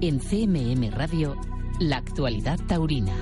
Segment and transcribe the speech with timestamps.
[0.00, 1.36] En CMM Radio,
[1.80, 3.12] la actualidad taurina.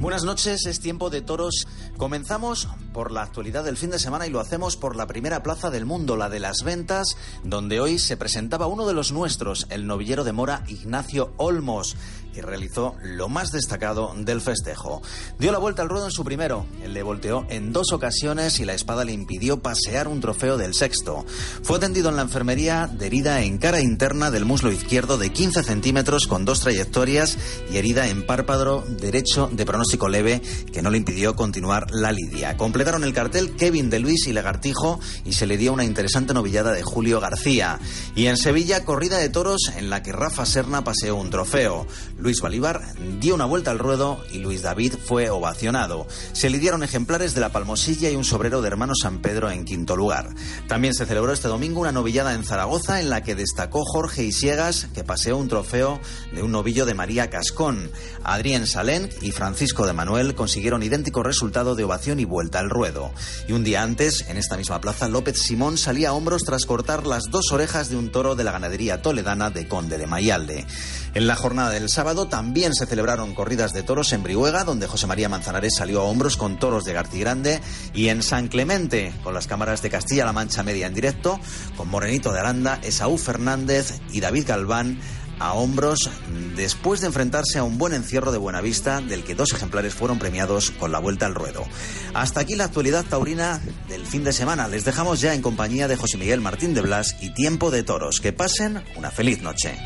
[0.00, 1.66] Buenas noches, es tiempo de toros.
[1.96, 5.70] Comenzamos por la actualidad del fin de semana y lo hacemos por la primera plaza
[5.70, 9.86] del mundo, la de las ventas, donde hoy se presentaba uno de los nuestros, el
[9.86, 11.96] novillero de Mora Ignacio Olmos
[12.34, 15.02] y realizó lo más destacado del festejo.
[15.38, 18.74] Dio la vuelta al ruedo en su primero, le volteó en dos ocasiones y la
[18.74, 21.24] espada le impidió pasear un trofeo del sexto.
[21.62, 25.62] Fue atendido en la enfermería de herida en cara interna del muslo izquierdo de 15
[25.62, 27.38] centímetros con dos trayectorias
[27.70, 30.40] y herida en párpado derecho de pronóstico leve
[30.72, 32.56] que no le impidió continuar la lidia.
[32.56, 36.72] Completaron el cartel Kevin de Luis y Lagartijo y se le dio una interesante novillada
[36.72, 37.78] de Julio García.
[38.14, 41.86] Y en Sevilla, corrida de toros en la que Rafa Serna paseó un trofeo.
[42.24, 42.80] Luis Bolívar
[43.20, 46.06] dio una vuelta al ruedo y Luis David fue ovacionado.
[46.32, 49.94] Se lidiaron ejemplares de la Palmosilla y un sobrero de hermano San Pedro en quinto
[49.94, 50.30] lugar.
[50.66, 54.88] También se celebró este domingo una novillada en Zaragoza en la que destacó Jorge Isiegas,
[54.94, 56.00] que paseó un trofeo
[56.32, 57.90] de un novillo de María Cascón.
[58.22, 63.12] Adrián Salén y Francisco de Manuel consiguieron idéntico resultado de ovación y vuelta al ruedo.
[63.48, 67.06] Y un día antes, en esta misma plaza, López Simón salía a hombros tras cortar
[67.06, 70.66] las dos orejas de un toro de la ganadería toledana de Conde de Mayalde.
[71.14, 75.06] En la jornada del sábado también se celebraron corridas de toros en Brihuega, donde José
[75.06, 77.60] María Manzanares salió a hombros con toros de Gartigrande,
[77.94, 81.38] y en San Clemente, con las cámaras de Castilla-La Mancha Media en directo,
[81.76, 84.98] con Morenito de Aranda, Esaú Fernández y David Galván
[85.38, 86.10] a hombros
[86.56, 90.70] después de enfrentarse a un buen encierro de Buenavista, del que dos ejemplares fueron premiados
[90.72, 91.64] con la vuelta al ruedo.
[92.12, 94.68] Hasta aquí la actualidad taurina del fin de semana.
[94.68, 98.20] Les dejamos ya en compañía de José Miguel Martín de Blas y Tiempo de Toros.
[98.20, 99.76] Que pasen una feliz noche.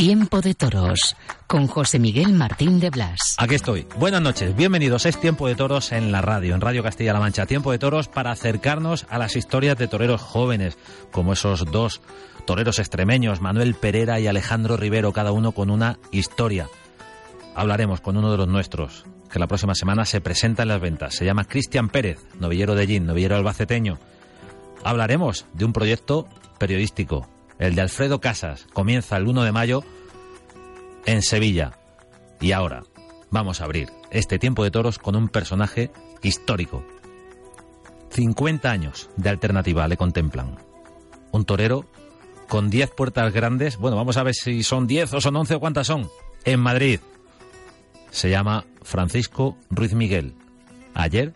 [0.00, 1.14] Tiempo de Toros
[1.46, 3.20] con José Miguel Martín de Blas.
[3.36, 3.86] Aquí estoy.
[3.98, 4.56] Buenas noches.
[4.56, 5.04] Bienvenidos.
[5.04, 7.44] Es Tiempo de Toros en la radio, en Radio Castilla-La Mancha.
[7.44, 10.78] Tiempo de Toros para acercarnos a las historias de toreros jóvenes,
[11.12, 12.00] como esos dos
[12.46, 16.66] toreros extremeños, Manuel Pereira y Alejandro Rivero, cada uno con una historia.
[17.54, 21.14] Hablaremos con uno de los nuestros, que la próxima semana se presenta en las ventas.
[21.14, 23.98] Se llama Cristian Pérez, novillero de Gin, novillero albaceteño.
[24.82, 26.26] Hablaremos de un proyecto
[26.58, 27.28] periodístico,
[27.60, 29.84] el de Alfredo Casas, comienza el 1 de mayo
[31.04, 31.78] en Sevilla.
[32.40, 32.84] Y ahora
[33.30, 36.82] vamos a abrir este tiempo de toros con un personaje histórico.
[38.10, 40.56] 50 años de alternativa le contemplan.
[41.32, 41.84] Un torero
[42.48, 43.76] con 10 puertas grandes.
[43.76, 46.08] Bueno, vamos a ver si son 10 o son 11 o cuántas son.
[46.44, 47.00] En Madrid.
[48.10, 50.34] Se llama Francisco Ruiz Miguel.
[50.94, 51.34] Ayer,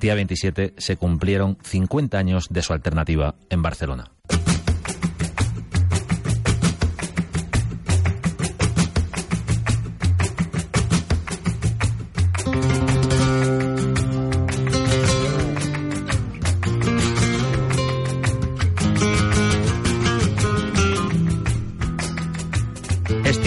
[0.00, 4.10] día 27, se cumplieron 50 años de su alternativa en Barcelona.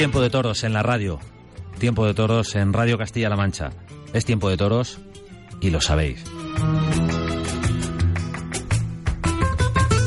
[0.05, 1.19] Tiempo de toros en la radio.
[1.79, 3.71] Tiempo de toros en Radio Castilla-La Mancha.
[4.13, 4.99] Es tiempo de toros
[5.61, 6.23] y lo sabéis.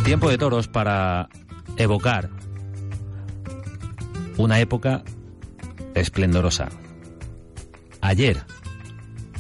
[0.05, 1.29] Tiempo de toros para
[1.77, 2.31] evocar
[4.37, 5.03] una época
[5.97, 6.69] esplendorosa.
[8.01, 8.45] Ayer,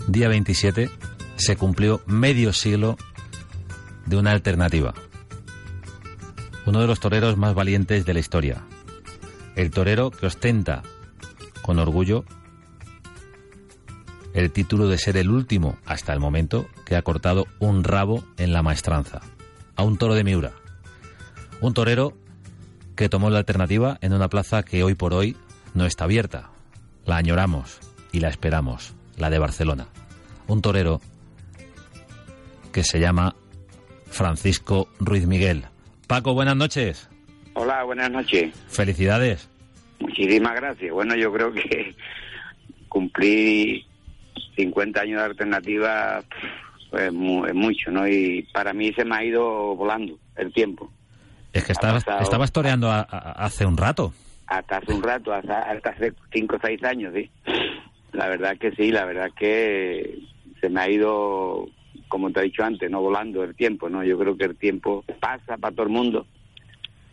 [0.08, 0.90] día 27,
[1.36, 2.96] se cumplió medio siglo
[4.06, 4.92] de una alternativa.
[6.66, 8.64] Uno de los toreros más valientes de la historia,
[9.58, 10.84] el torero que ostenta
[11.62, 12.24] con orgullo
[14.32, 18.52] el título de ser el último hasta el momento que ha cortado un rabo en
[18.52, 19.20] la maestranza,
[19.74, 20.52] a un toro de Miura.
[21.60, 22.16] Un torero
[22.94, 25.36] que tomó la alternativa en una plaza que hoy por hoy
[25.74, 26.50] no está abierta.
[27.04, 27.80] La añoramos
[28.12, 29.88] y la esperamos, la de Barcelona.
[30.46, 31.00] Un torero
[32.70, 33.34] que se llama
[34.06, 35.66] Francisco Ruiz Miguel.
[36.06, 37.08] Paco, buenas noches.
[37.60, 38.54] Hola, buenas noches.
[38.68, 39.50] Felicidades.
[39.98, 40.92] Muchísimas gracias.
[40.92, 41.92] Bueno, yo creo que
[42.88, 43.84] cumplí
[44.54, 46.22] 50 años de alternativa
[46.88, 48.06] pues, es mucho, ¿no?
[48.06, 50.88] Y para mí se me ha ido volando el tiempo.
[51.52, 54.12] Es que estabas, estabas toreando hace un rato.
[54.46, 57.28] Hasta hace un rato, hasta, hace 5 o 6 años, sí.
[58.12, 60.20] La verdad que sí, la verdad que
[60.60, 61.68] se me ha ido,
[62.06, 64.04] como te he dicho antes, no volando el tiempo, ¿no?
[64.04, 66.24] Yo creo que el tiempo pasa para todo el mundo,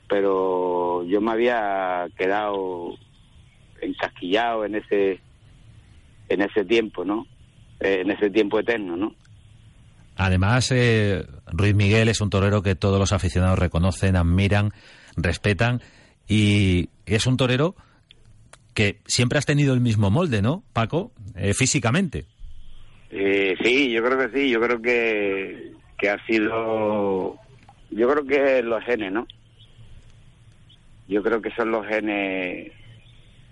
[0.08, 2.96] pero yo me había quedado
[3.82, 5.20] encasquillado en ese
[6.30, 7.28] en ese tiempo, ¿no?
[7.80, 9.16] Eh, en ese tiempo eterno, ¿no?
[10.16, 14.72] Además, eh, Ruiz Miguel es un torero que todos los aficionados reconocen, admiran,
[15.18, 15.82] respetan
[16.28, 17.76] y es un torero
[18.74, 21.12] que siempre has tenido el mismo molde, ¿no, Paco?
[21.36, 22.26] Eh, físicamente.
[23.10, 27.38] Eh, sí, yo creo que sí, yo creo que, que ha sido,
[27.92, 29.28] yo creo que los genes, ¿no?
[31.08, 32.72] Yo creo que son los genes,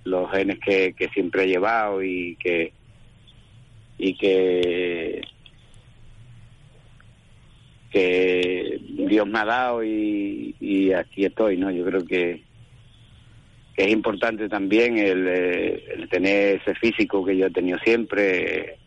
[0.04, 2.74] los genes que, siempre he llevado y que
[3.98, 5.22] y que
[7.92, 11.70] que Dios me ha dado y, aquí estoy, ¿no?
[11.70, 12.44] Yo creo que,
[13.78, 18.78] es importante también el, eh, el, tener ese físico que yo he tenido siempre,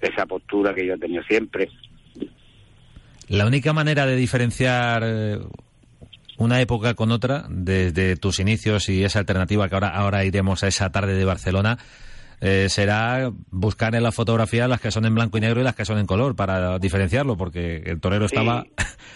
[0.00, 1.68] esa postura que yo he tenido siempre.
[3.28, 5.38] La única manera de diferenciar eh,
[6.38, 10.68] una época con otra, desde tus inicios y esa alternativa que ahora, ahora iremos a
[10.68, 11.78] esa tarde de Barcelona,
[12.40, 15.76] eh, será buscar en la fotografía las que son en blanco y negro y las
[15.76, 18.64] que son en color para diferenciarlo, porque el torero estaba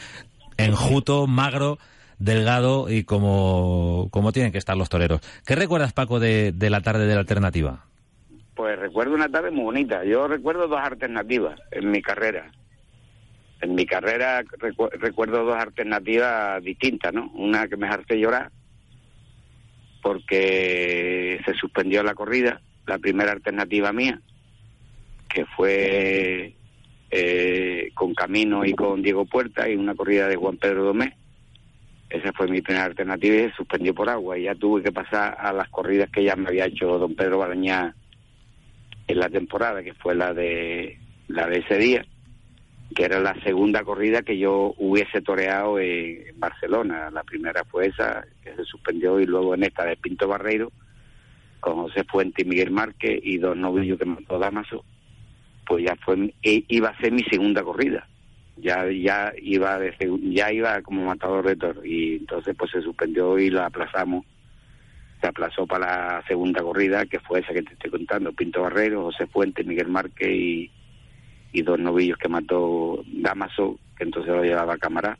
[0.56, 1.78] enjuto, magro,
[2.18, 5.20] delgado y como, como tienen que estar los toreros.
[5.44, 7.86] ¿Qué recuerdas, Paco, de, de la tarde de la alternativa?
[8.54, 10.04] Pues recuerdo una tarde muy bonita.
[10.04, 12.52] Yo recuerdo dos alternativas en mi carrera.
[13.60, 14.44] En mi carrera
[14.98, 17.30] recuerdo dos alternativas distintas, ¿no?
[17.34, 18.50] Una que me harté llorar
[20.02, 24.20] porque se suspendió la corrida la primera alternativa mía,
[25.28, 26.54] que fue
[27.10, 31.16] eh, con Camino y con Diego Puerta y una corrida de Juan Pedro Domé.
[32.08, 34.38] Esa fue mi primera alternativa y se suspendió por agua.
[34.38, 37.38] Y ya tuve que pasar a las corridas que ya me había hecho don Pedro
[37.38, 37.94] Balañá
[39.08, 40.98] en la temporada, que fue la de
[41.28, 42.06] la de ese día,
[42.94, 47.10] que era la segunda corrida que yo hubiese toreado en Barcelona.
[47.10, 50.72] La primera fue esa, que se suspendió, y luego en esta de Pinto Barreiro,
[51.60, 54.84] con José Fuente y Miguel Márquez y dos novillos que mató Damaso,
[55.66, 58.06] pues ya fue e, iba a ser mi segunda corrida.
[58.56, 59.94] Ya ya iba de,
[60.32, 64.24] ya iba como matador de toro y entonces pues se suspendió y la aplazamos.
[65.20, 69.04] Se aplazó para la segunda corrida, que fue esa que te estoy contando, Pinto Barrero,
[69.04, 70.70] José Fuente, Miguel Márquez y,
[71.56, 75.16] y dos novillos que mató Damaso, que entonces lo llevaba a cámara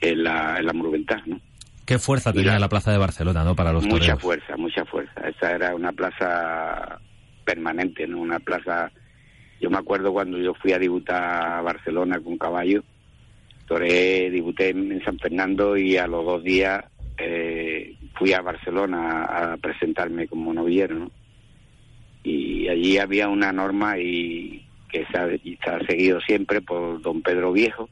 [0.00, 1.40] en la, en la ¿no?
[1.84, 3.56] Qué fuerza tenía la, plaza de Barcelona, ¿no?
[3.56, 4.14] Para los mucha toreros.
[4.14, 5.28] Mucha fuerza, mucha fuerza.
[5.28, 7.00] Esa era una plaza
[7.44, 8.20] permanente, ¿no?
[8.20, 8.92] Una plaza.
[9.60, 12.84] Yo me acuerdo cuando yo fui a debutar a Barcelona con caballo,
[13.66, 16.84] toré, debuté en San Fernando y a los dos días
[17.18, 21.10] eh, fui a Barcelona a presentarme como novillero, ¿no?
[22.22, 24.65] Y allí había una norma y
[25.04, 27.88] que se ha seguido siempre por don Pedro Viejo,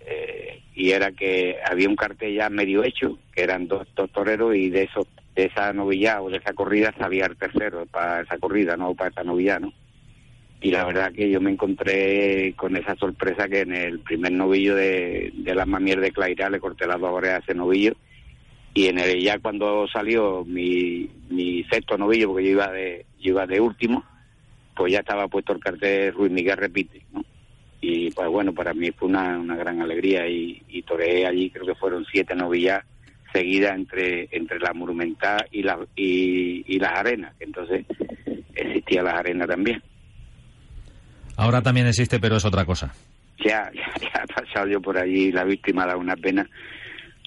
[0.00, 4.70] eh, y era que había un cartel ya medio hecho, que eran dos, toreros y
[4.70, 8.76] de eso de esa novilla o de esa corrida sabía el tercero para esa corrida,
[8.76, 9.72] no para esta novilla, ¿no?
[10.62, 14.74] Y la verdad que yo me encontré con esa sorpresa que en el primer novillo
[14.74, 17.94] de, de la mamier de Clairá le corté las dos orejas a ese novillo
[18.76, 23.30] y en el ya cuando salió mi, mi sexto novillo, porque yo iba de, yo
[23.30, 24.04] iba de último,
[24.76, 27.24] pues ya estaba puesto el cartel Ruiz Miguel repite, ¿no?
[27.80, 31.66] y pues bueno, para mí fue una, una gran alegría y, y toreé allí, creo
[31.66, 32.84] que fueron siete novillas
[33.32, 37.84] seguidas entre, entre la Monumental y, la, y, y las arenas, entonces
[38.54, 39.82] existía las arenas también.
[41.36, 42.92] Ahora también existe, pero es otra cosa.
[43.44, 46.48] Ya, ya, ya he pasado yo por allí, la víctima da una pena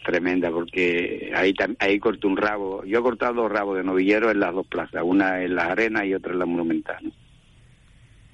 [0.03, 2.83] tremenda porque ahí ahí corté un rabo.
[2.83, 6.05] Yo he cortado dos rabos de novillero en las dos plazas, una en las arenas
[6.05, 6.97] y otra en la monumental.
[7.03, 7.28] ¿no?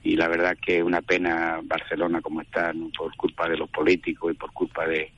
[0.05, 4.31] Y la verdad que es una pena Barcelona como está, por culpa de los políticos
[4.31, 5.11] y por culpa de,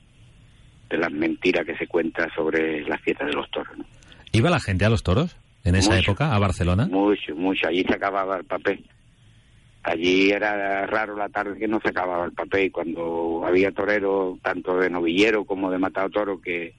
[0.88, 3.76] de las mentiras que se cuentan sobre la fiesta de los toros.
[3.76, 3.84] ¿no?
[4.32, 6.12] ¿Iba la gente a los toros en esa Mucho.
[6.12, 6.88] época, a Barcelona?
[6.90, 7.68] Mucho, mucho.
[7.68, 8.82] Allí se acababa el papel.
[9.82, 12.64] Allí era raro la tarde que no se acababa el papel.
[12.66, 16.74] Y cuando había toreros, tanto de novillero como de matado toro, que,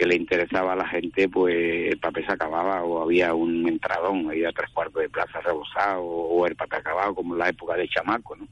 [0.00, 1.54] que le interesaba a la gente, pues
[1.92, 6.46] el papel se acababa o había un entradón, había tres cuartos de plaza rebosado o
[6.46, 8.48] el papel acabado, como en la época de Chamaco, ¿no?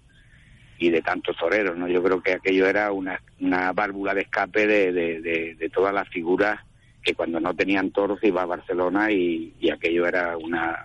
[0.78, 1.88] Y de tantos toreros, ¿no?
[1.88, 5.94] Yo creo que aquello era una, una válvula de escape de, de, de, de todas
[5.94, 6.60] las figuras
[7.02, 10.84] que cuando no tenían toros iba a Barcelona y, y aquello era una,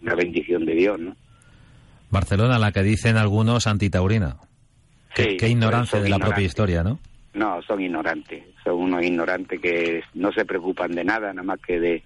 [0.00, 1.16] una bendición de Dios, ¿no?
[2.08, 4.36] Barcelona, la que dicen algunos antitaurina.
[5.12, 7.00] Qué, Sí, qué ignorancia de la propia historia, ¿no?
[7.34, 11.80] No, son ignorantes, son unos ignorantes que no se preocupan de nada, nada más que
[11.80, 12.02] de,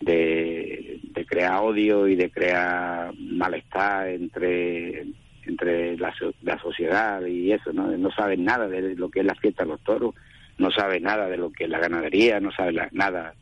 [0.00, 5.06] de, crear odio y de crear malestar entre
[5.44, 7.88] entre la, la sociedad y eso, ¿no?
[7.96, 10.14] No saben nada de lo que es la fiesta de los toros,
[10.58, 13.34] no saben nada de lo que es la ganadería, no saben nada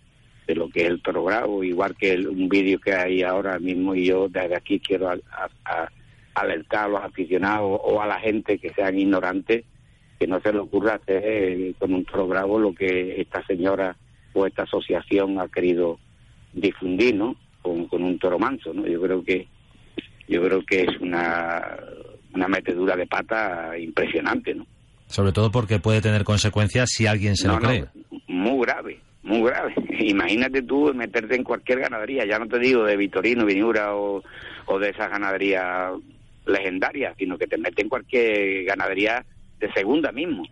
[0.47, 3.95] de lo que es el toro bravo, igual que un vídeo que hay ahora mismo
[3.95, 5.11] y yo desde aquí quiero
[6.35, 9.65] alertar a los aficionados o a la gente que sean ignorantes
[10.21, 13.97] que no se le ocurra hacer eh, con un toro bravo lo que esta señora
[14.35, 15.99] o esta asociación ha querido
[16.53, 17.37] difundir, ¿no?
[17.63, 18.87] Con, con un toro manso, ¿no?
[18.87, 19.49] Yo creo que
[20.29, 21.79] yo creo que es una,
[22.35, 24.67] una metedura de pata impresionante, ¿no?
[25.07, 27.87] Sobre todo porque puede tener consecuencias si alguien se lo cree.
[28.29, 29.75] muy grave, muy grave.
[30.01, 34.23] Imagínate tú meterte en cualquier ganadería, ya no te digo de Vitorino, Vinura o,
[34.67, 35.93] o de esas ganaderías
[36.45, 39.25] legendarias, sino que te metes en cualquier ganadería
[39.61, 40.43] de segunda mismo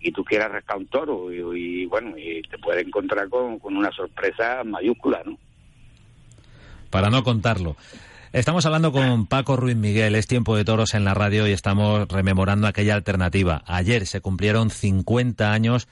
[0.00, 3.90] y tú quieras rescatar un toro y, bueno, y te puedes encontrar con, con una
[3.90, 5.38] sorpresa mayúscula, ¿no?
[6.90, 7.76] Para no contarlo.
[8.32, 12.06] Estamos hablando con Paco Ruiz Miguel, es tiempo de toros en la radio y estamos
[12.08, 13.62] rememorando aquella alternativa.
[13.66, 15.88] Ayer se cumplieron 50 años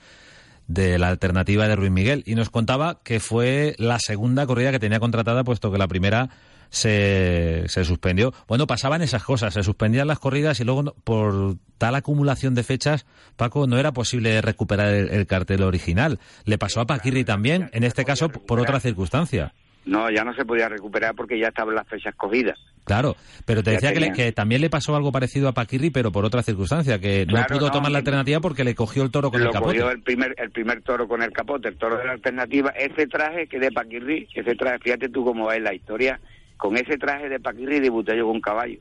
[0.68, 4.78] de la alternativa de Ruiz Miguel y nos contaba que fue la segunda corrida que
[4.78, 6.28] tenía contratada puesto que la primera
[6.70, 8.32] se, se suspendió.
[8.48, 13.06] Bueno, pasaban esas cosas, se suspendían las corridas y luego por tal acumulación de fechas,
[13.36, 16.18] Paco, no era posible recuperar el, cartel original.
[16.44, 19.52] Le pasó a Paquirri también, en este caso por otra circunstancia.
[19.86, 22.58] No, ya no se podía recuperar porque ya estaban las fechas cogidas.
[22.84, 26.42] Claro, pero te decía que, también le pasó algo parecido a Paquirri, pero por otra
[26.42, 29.78] circunstancia, que no pudo tomar la alternativa porque le cogió el toro con el capote.
[29.78, 32.70] Cogió el primer, el primer toro con el capote, el toro de la alternativa.
[32.70, 36.20] Ese traje que de Paquirri, ese traje, fíjate tú cómo es la historia,
[36.56, 38.80] con ese traje de Paquirri debuté yo con caballo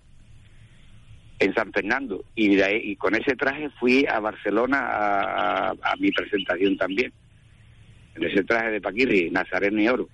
[1.39, 4.79] en San Fernando y, con ese traje fui a Barcelona
[5.71, 7.11] a, mi presentación también.
[8.15, 10.07] En ese traje de Paquirri, Nazareno y Oro.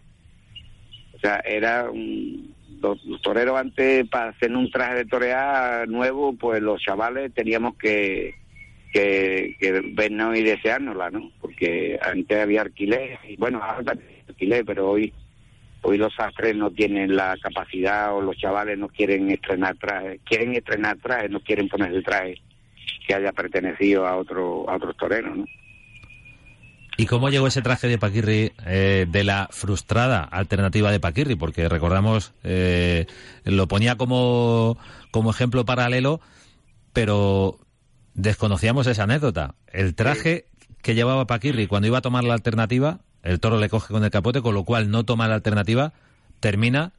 [1.14, 6.62] O sea, era un, los, toreros antes para hacer un traje de torear nuevo, pues
[6.62, 8.34] los chavales teníamos que,
[8.92, 9.56] que,
[9.94, 11.32] vernos y deseárnosla, ¿no?
[11.40, 13.94] Porque antes había alquiler, y bueno, ahora
[14.28, 15.14] alquiler, pero hoy
[15.82, 20.56] hoy los sastres no tienen la capacidad o los chavales no quieren estrenar trajes, quieren
[20.56, 22.42] estrenar trajes, no quieren poner el traje
[23.08, 25.46] que haya pertenecido a otro a otros toreros, ¿no?
[26.98, 31.36] ¿Y cómo llegó ese traje de Paquirri eh, de la frustrada alternativa de Paquirri?
[31.36, 33.08] Porque recordamos, eh,
[33.44, 34.78] lo ponía como,
[35.10, 36.22] como ejemplo paralelo,
[36.94, 37.58] pero
[38.14, 39.56] desconocíamos esa anécdota.
[39.68, 40.46] El traje
[40.84, 44.12] que llevaba Paquirri cuando iba a tomar la alternativa, el toro le coge con el
[44.12, 45.94] capote, con lo cual no toma la alternativa,
[46.40, 46.92] termina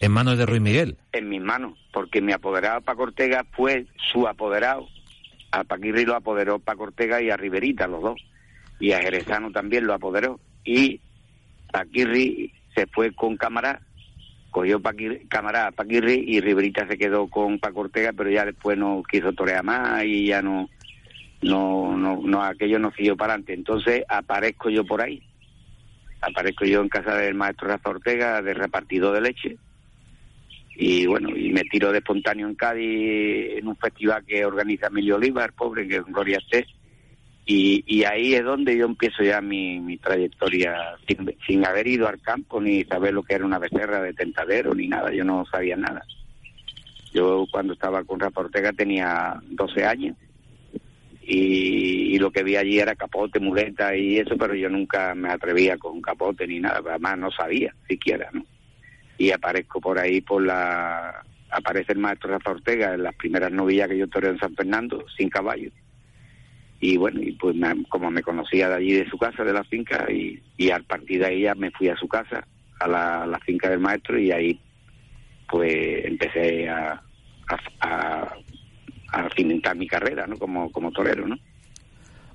[0.00, 0.96] en manos de Ruiz Miguel.
[1.12, 4.88] En mis manos, porque mi apoderado Paco Ortega fue su apoderado.
[5.52, 8.20] A Paquirri lo apoderó Paco Ortega y a Riverita, los dos
[8.82, 10.40] y a Jerezano también lo apoderó.
[10.64, 11.00] Y
[11.72, 13.80] Paquirri se fue con Cámara,
[14.50, 19.04] cogió Paquirri, a Paquirri y Riverita se quedó con Paco Ortega, pero ya después no
[19.08, 20.68] quiso torear más y ya no,
[21.42, 23.54] no, no, no aquello no siguió para adelante.
[23.54, 25.22] Entonces aparezco yo por ahí,
[26.20, 29.56] aparezco yo en casa del maestro Rafa Ortega de repartido de leche.
[30.74, 35.16] Y bueno, y me tiro de espontáneo en Cádiz en un festival que organiza Emilio
[35.16, 36.66] Oliva, el pobre, que es Gloria C
[37.44, 42.06] y, y ahí es donde yo empiezo ya mi, mi trayectoria sin, sin haber ido
[42.06, 45.44] al campo ni saber lo que era una becerra de tentadero ni nada, yo no
[45.46, 46.04] sabía nada.
[47.12, 50.16] Yo cuando estaba con Rafa Ortega tenía 12 años
[51.22, 55.30] y, y, lo que vi allí era capote, muleta y eso, pero yo nunca me
[55.30, 58.44] atrevía con capote ni nada, además no sabía siquiera, ¿no?
[59.18, 61.24] Y aparezco por ahí por la...
[61.50, 65.04] aparece el maestro Rafa Ortega en las primeras novillas que yo toreo en San Fernando,
[65.16, 65.70] sin caballo
[66.82, 67.54] y bueno, y pues
[67.88, 71.20] como me conocía de allí de su casa, de la finca, y, y al partir
[71.20, 72.44] de ahí ya me fui a su casa,
[72.80, 74.60] a la, finca del maestro, y ahí
[75.48, 77.00] pues empecé a,
[79.36, 80.36] cimentar mi carrera, ¿no?
[80.38, 81.36] Como, como torero, ¿no?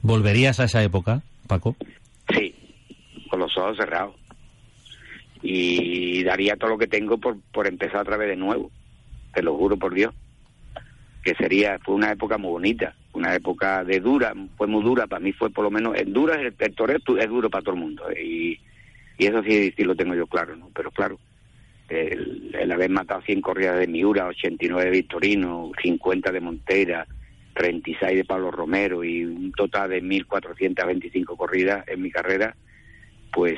[0.02, 1.76] ¿Volverías a esa época, Paco?
[2.34, 2.54] Sí,
[3.30, 4.16] con los ojos cerrados.
[5.42, 8.72] Y daría todo lo que tengo por, por empezar otra vez de nuevo,
[9.34, 10.14] te lo juro por Dios
[11.28, 15.20] que sería, fue una época muy bonita, una época de dura, fue muy dura, para
[15.20, 17.82] mí fue por lo menos, en dura el, el torero es duro para todo el
[17.82, 18.58] mundo, y,
[19.18, 20.70] y eso sí, sí lo tengo yo claro, ¿no?
[20.74, 21.20] Pero claro,
[21.90, 27.08] el, haber matado 100 corridas de Miura, 89 de Victorino, 50 de Montera,
[27.54, 32.56] 36 de Pablo Romero y un total de 1.425 corridas en mi carrera,
[33.32, 33.56] pues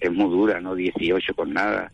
[0.00, 0.74] es muy dura, ¿no?
[0.74, 1.92] 18 con nada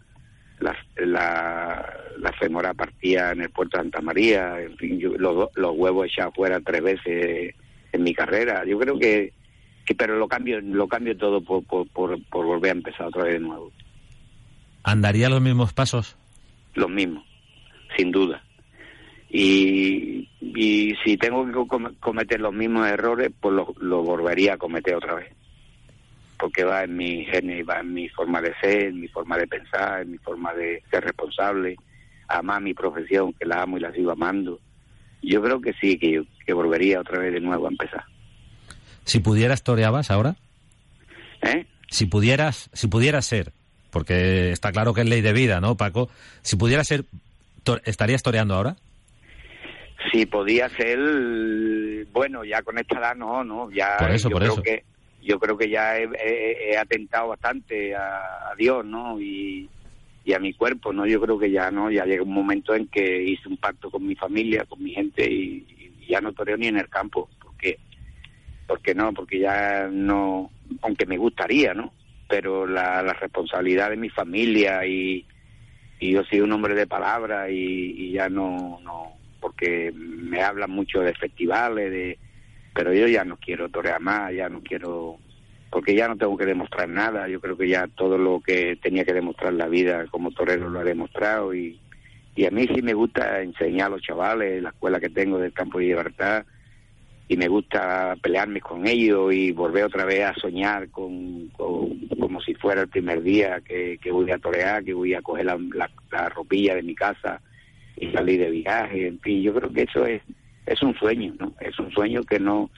[0.60, 5.76] la, la, la femora partía en el puerto de Santa María, en fin, los, los
[5.76, 7.54] huevos echados fuera tres veces
[7.92, 8.64] en mi carrera.
[8.64, 9.32] Yo creo que,
[9.84, 13.34] que pero lo cambio, lo cambio todo por, por, por, volver a empezar otra vez
[13.34, 13.72] de nuevo.
[14.82, 16.16] ¿Andaría los mismos pasos?
[16.74, 17.24] Los mismos,
[17.96, 18.42] sin duda.
[19.28, 24.94] Y, y si tengo que cometer los mismos errores, pues lo, lo volvería a cometer
[24.94, 25.32] otra vez.
[26.38, 29.46] Porque va en mi genes, va en mi forma de ser, en mi forma de
[29.46, 31.76] pensar, en mi forma de ser responsable,
[32.28, 34.58] amar mi profesión, que la amo y la sigo amando.
[35.22, 38.04] Yo creo que sí, que, que volvería otra vez de nuevo a empezar.
[39.04, 40.36] Si pudieras, ¿toreabas ahora?
[41.42, 41.66] ¿Eh?
[41.88, 43.52] Si pudieras, si pudieras ser,
[43.90, 46.08] porque está claro que es ley de vida, ¿no, Paco?
[46.42, 47.04] Si pudieras ser,
[47.84, 48.76] ¿estarías toreando ahora?
[50.10, 50.98] Si podía ser,
[52.12, 54.62] bueno, ya con esta edad no, no, ya por eso, yo por creo eso.
[54.62, 54.84] que
[55.22, 59.20] yo creo que ya he, atentado bastante a, Dios, ¿no?
[59.20, 59.68] Y,
[60.24, 61.06] y, a mi cuerpo, ¿no?
[61.06, 64.06] Yo creo que ya no, ya llega un momento en que hice un pacto con
[64.06, 65.66] mi familia, con mi gente y,
[66.08, 67.78] ya no toreo ni en el campo, porque
[68.66, 70.50] porque no, porque ya no,
[70.82, 71.92] aunque me gustaría, ¿no?
[72.30, 75.26] Pero la, la responsabilidad de mi familia y,
[75.98, 80.70] y yo soy un hombre de palabra y, y ya no, no porque me hablan
[80.70, 82.18] mucho de festivales, de
[82.74, 85.16] pero yo ya no quiero torear más, ya no quiero,
[85.70, 89.04] porque ya no tengo que demostrar nada, yo creo que ya todo lo que tenía
[89.04, 91.80] que demostrar la vida como torero lo he demostrado y,
[92.36, 95.52] y a mí sí me gusta enseñar a los chavales, la escuela que tengo del
[95.52, 96.44] campo de libertad,
[97.30, 102.56] y me gusta pelearme con ellos y volver otra vez a soñar con, como si
[102.56, 105.56] fuera el primer día que, voy a torear, que voy a coger la,
[106.10, 107.40] la ropilla de mi casa
[107.96, 110.22] y salir de viaje, en fin, yo creo que eso es
[110.66, 111.54] es un sueño, ¿no?
[111.60, 112.68] Es un sueño que no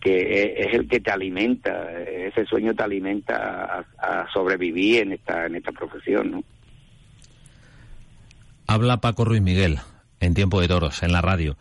[0.00, 5.56] que es el que te alimenta, ese sueño te alimenta a, sobrevivir en esta en
[5.56, 6.44] esta profesión, ¿no?
[8.66, 9.80] Habla Paco Ruiz Miguel
[10.20, 11.58] en Tiempo de Toros en la radio.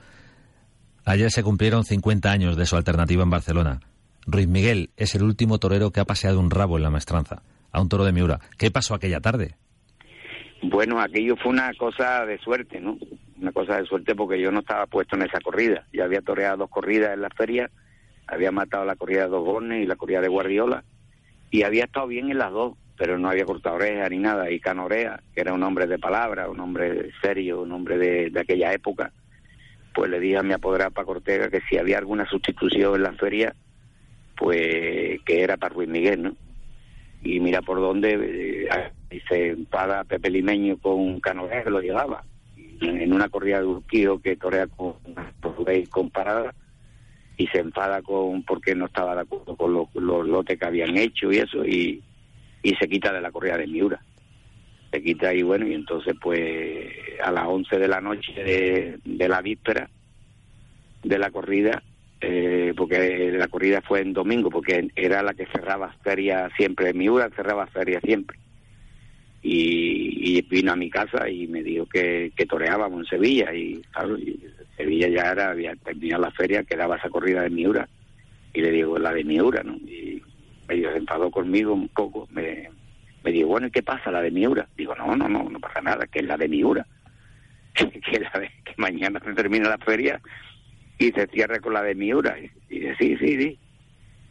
[1.05, 3.79] Ayer se cumplieron 50 años de su alternativa en Barcelona.
[4.27, 7.41] Ruiz Miguel es el último torero que ha paseado un rabo en la maestranza,
[7.71, 8.39] a un toro de Miura.
[8.57, 9.55] ¿Qué pasó aquella tarde?
[10.61, 12.97] Bueno, aquello fue una cosa de suerte, ¿no?
[13.41, 15.87] Una cosa de suerte porque yo no estaba puesto en esa corrida.
[15.91, 17.71] Yo había toreado dos corridas en la feria,
[18.27, 20.83] había matado la corrida de dos y la corrida de Guardiola,
[21.49, 24.51] y había estado bien en las dos, pero no había cortado oreja ni nada.
[24.51, 28.71] Y Canorea, que era un hombre de palabra, un hombre serio, un hombre de, aquella
[28.71, 29.11] época,
[29.93, 33.13] pues le dije a mi apoderado para Cortega que si había alguna sustitución en la
[33.13, 33.55] feria,
[34.37, 36.35] pues que era para Ruiz Miguel, ¿no?
[37.23, 42.23] Y mira por dónde eh, se enfada Pepe Limeño con Canogués que lo llevaba
[42.81, 44.95] en una corrida de Urquijo que torea con
[45.39, 46.55] portugués comparada
[47.37, 51.31] y se enfada con porque no estaba de acuerdo con los, lotes que habían hecho
[51.31, 52.01] y eso y,
[52.63, 54.01] y se quita de la corrida de Miura
[54.91, 56.89] se quita y bueno y entonces pues
[57.23, 58.33] a las 11 de la noche
[59.05, 59.89] de, la víspera
[61.03, 61.81] de la corrida
[62.19, 67.29] eh, porque la corrida fue en domingo porque era la que cerraba feria siempre Miura
[67.35, 68.37] cerraba feria siempre
[69.43, 74.17] y, vino a mi casa y me dijo que, que toreábamos en Sevilla y claro,
[74.77, 77.87] Sevilla ya era, había terminado la feria, quedaba esa corrida de Miura
[78.53, 79.75] y le digo, la de Miura, ¿no?
[79.75, 80.21] Y
[80.67, 82.69] se enfadó conmigo un poco, me,
[83.23, 84.67] me dijo, bueno, ¿y qué pasa, la de Miura?
[84.75, 86.85] Digo, no, no, no, no pasa nada, que es la de Miura,
[87.73, 90.21] que, la que mañana se termina la feria
[90.97, 92.37] y se cierra con la de Miura.
[92.39, 93.59] Y, y dice, sí, sí, sí,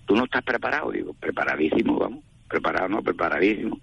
[0.07, 0.91] ¿tú no estás preparado?
[0.91, 3.79] Digo, preparadísimo, vamos, preparado, no, preparadísimo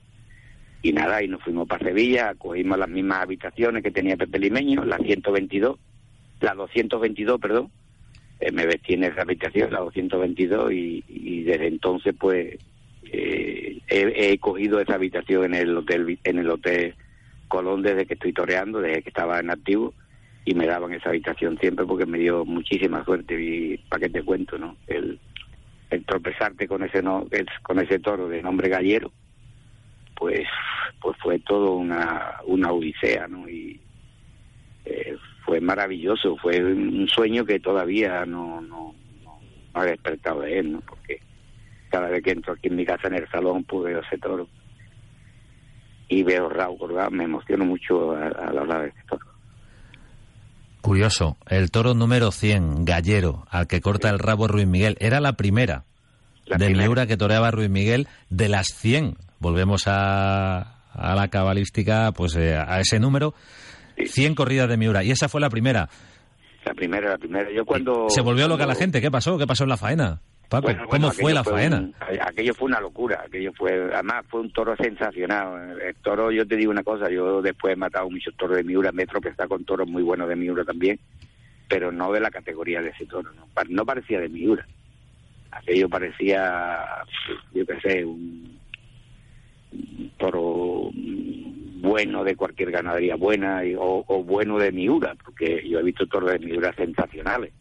[0.81, 4.85] y nada, y nos fuimos para Sevilla, cogimos las mismas habitaciones que tenía Pepe Limeño,
[4.85, 5.77] la 122,
[6.41, 7.71] la 222, perdón,
[8.39, 12.57] eh, me vestí en esa habitación, la 222, y, y desde entonces pues
[13.11, 16.95] eh, he, cogido esa habitación en el hotel en el hotel
[17.47, 19.93] Colón desde que estoy toreando, desde que estaba en activo,
[20.45, 24.23] y me daban esa habitación siempre porque me dio muchísima suerte, y para qué te
[24.23, 24.75] cuento, ¿no?
[24.87, 25.19] El,
[26.05, 27.25] tropezarte con ese, no,
[27.63, 29.11] con ese toro de nombre gallero,
[30.15, 30.45] pues
[31.01, 33.47] pues fue todo una, una odisea, ¿no?
[33.47, 33.79] Y
[34.85, 35.15] eh,
[35.45, 38.93] fue maravilloso, fue un sueño que todavía no, no,
[39.23, 40.81] no, he despertado de él, ¿no?
[40.81, 41.19] Porque
[41.89, 44.47] cada vez que entro aquí en mi casa en el salón, veo ese toro
[46.09, 49.25] y veo Raúl Corgá, me emociono mucho a, la hora de este toro.
[50.81, 55.33] Curioso, el toro número 100, Gallero, al que corta el rabo Ruiz Miguel, era la
[55.33, 55.83] primera
[56.45, 62.35] de Miura que toreaba Ruiz Miguel de las 100 volvemos a, a la cabalística, pues
[62.35, 63.33] eh, a ese número,
[64.03, 65.03] 100 corridas de Miura.
[65.03, 65.89] Y esa fue la primera.
[66.65, 67.49] La primera, la primera.
[67.51, 68.09] Yo cuando...
[68.09, 68.99] ¿Se volvió loca la gente?
[68.99, 69.37] ¿Qué pasó?
[69.37, 70.21] ¿Qué pasó en la faena?
[70.49, 71.89] Paco, ¿cómo fue la faena?
[72.21, 75.79] aquello fue una locura, aquello fue, además fue un toro sensacional.
[75.81, 78.91] El toro, yo te digo una cosa, yo después he matado muchos toros de Miura,
[78.93, 80.99] Metro que está con toros muy buenos de Miura también,
[81.67, 84.65] pero no de la categoría de ese toro, no, no parecía de Miura.
[85.51, 86.85] Aquello parecía,
[87.53, 88.57] yo qué sé, un
[90.17, 90.91] toro
[91.81, 96.39] bueno de cualquier ganadería buena o, bueno de Miura, porque yo he visto toros de
[96.39, 97.51] Miura sensacionales.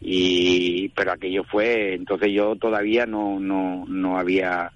[0.00, 4.70] Y, pero aquello fue, entonces yo todavía no, no, no había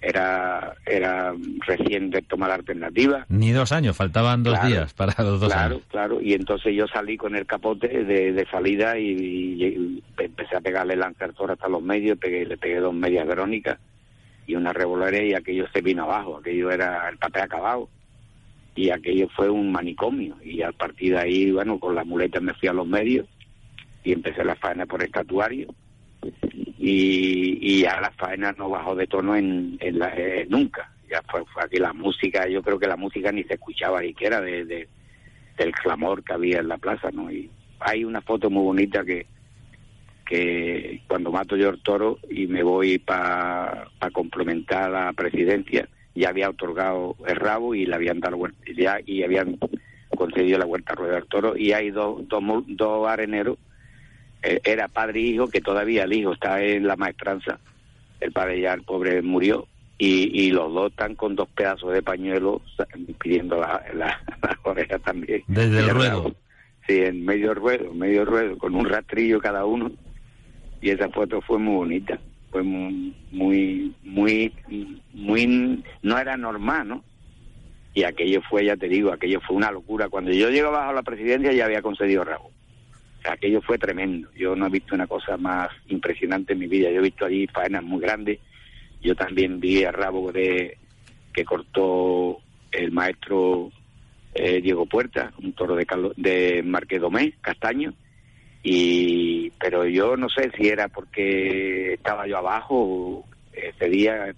[0.00, 1.34] era era
[1.66, 3.26] recién de tomar alternativa.
[3.28, 5.86] Ni dos años, faltaban dos días para los dos claro, años.
[5.90, 10.96] Claro, claro, y entonces yo salí con el capote de, salida y, empecé a pegarle
[10.96, 13.78] lanzador hasta los medios, pegué, le pegué dos medias verónicas
[14.46, 17.88] y una revolera y aquello se vino abajo, aquello era el papel acabado
[18.74, 22.54] y aquello fue un manicomio y a partir de ahí, bueno, con la muleta me
[22.54, 23.26] fui a los medios
[24.04, 25.68] y empecé la faena por estatuario
[26.78, 30.92] y, y ya la faena no bajó de tono en, en la, eh, nunca.
[31.10, 34.40] Ya fue, fue, aquí la música, yo creo que la música ni se escuchaba siquiera
[34.40, 34.88] de, de,
[35.56, 37.30] del clamor que había en la plaza, ¿no?
[37.30, 39.26] Y hay una foto muy bonita que
[40.28, 46.50] que cuando mato yo el toro y me voy para complementar la presidencia, ya había
[46.50, 48.38] otorgado el rabo y le habían dado
[48.76, 49.58] ya y habían
[50.14, 53.56] concedido la vuelta a rueda del toro y hay dos, dos, dos areneros
[54.42, 57.58] era padre e hijo, que todavía el hijo está en la maestranza,
[58.20, 59.66] el padre ya, el pobre, murió,
[59.98, 62.62] y, y los dos están con dos pedazos de pañuelo
[63.18, 64.20] pidiendo la, la,
[64.62, 65.42] oreja también.
[65.48, 66.34] Desde el ruedo.
[66.86, 69.90] Sí, en medio ruedo, medio ruedo, con un rastrillo cada uno,
[70.80, 72.18] y esa foto fue muy bonita,
[72.50, 74.52] fue muy, muy, muy,
[75.12, 77.04] muy, no era normal, ¿no?
[77.92, 80.08] Y aquello fue, ya te digo, aquello fue una locura.
[80.08, 82.52] Cuando yo llego bajo la presidencia ya había concedido rabo
[83.24, 84.28] aquello fue tremendo.
[84.34, 86.90] Yo no he visto una cosa más impresionante en mi vida.
[86.90, 88.38] Yo he visto allí faenas muy grandes.
[89.02, 90.76] Yo también vi a rabo de
[91.32, 92.38] que cortó
[92.72, 93.70] el maestro
[94.34, 97.94] eh, Diego Puerta, un toro de, de Marquedomé, castaño.
[98.62, 104.34] Y, pero yo no sé si era porque estaba yo abajo ese día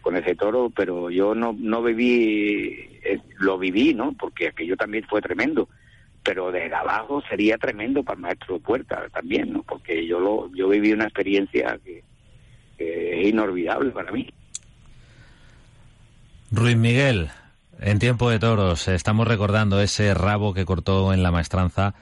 [0.00, 4.12] con ese toro, pero yo no, no viví, eh, lo viví, ¿no?
[4.18, 5.68] Porque aquello también fue tremendo
[6.22, 9.62] pero de abajo sería tremendo para el maestro de puerta también, ¿no?
[9.62, 12.02] Porque yo lo, yo viví una experiencia que,
[12.78, 14.28] es inolvidable para mí.
[16.50, 17.30] Ruiz Miguel,
[17.80, 21.94] en tiempo de toros, estamos recordando ese rabo que cortó en la maestranza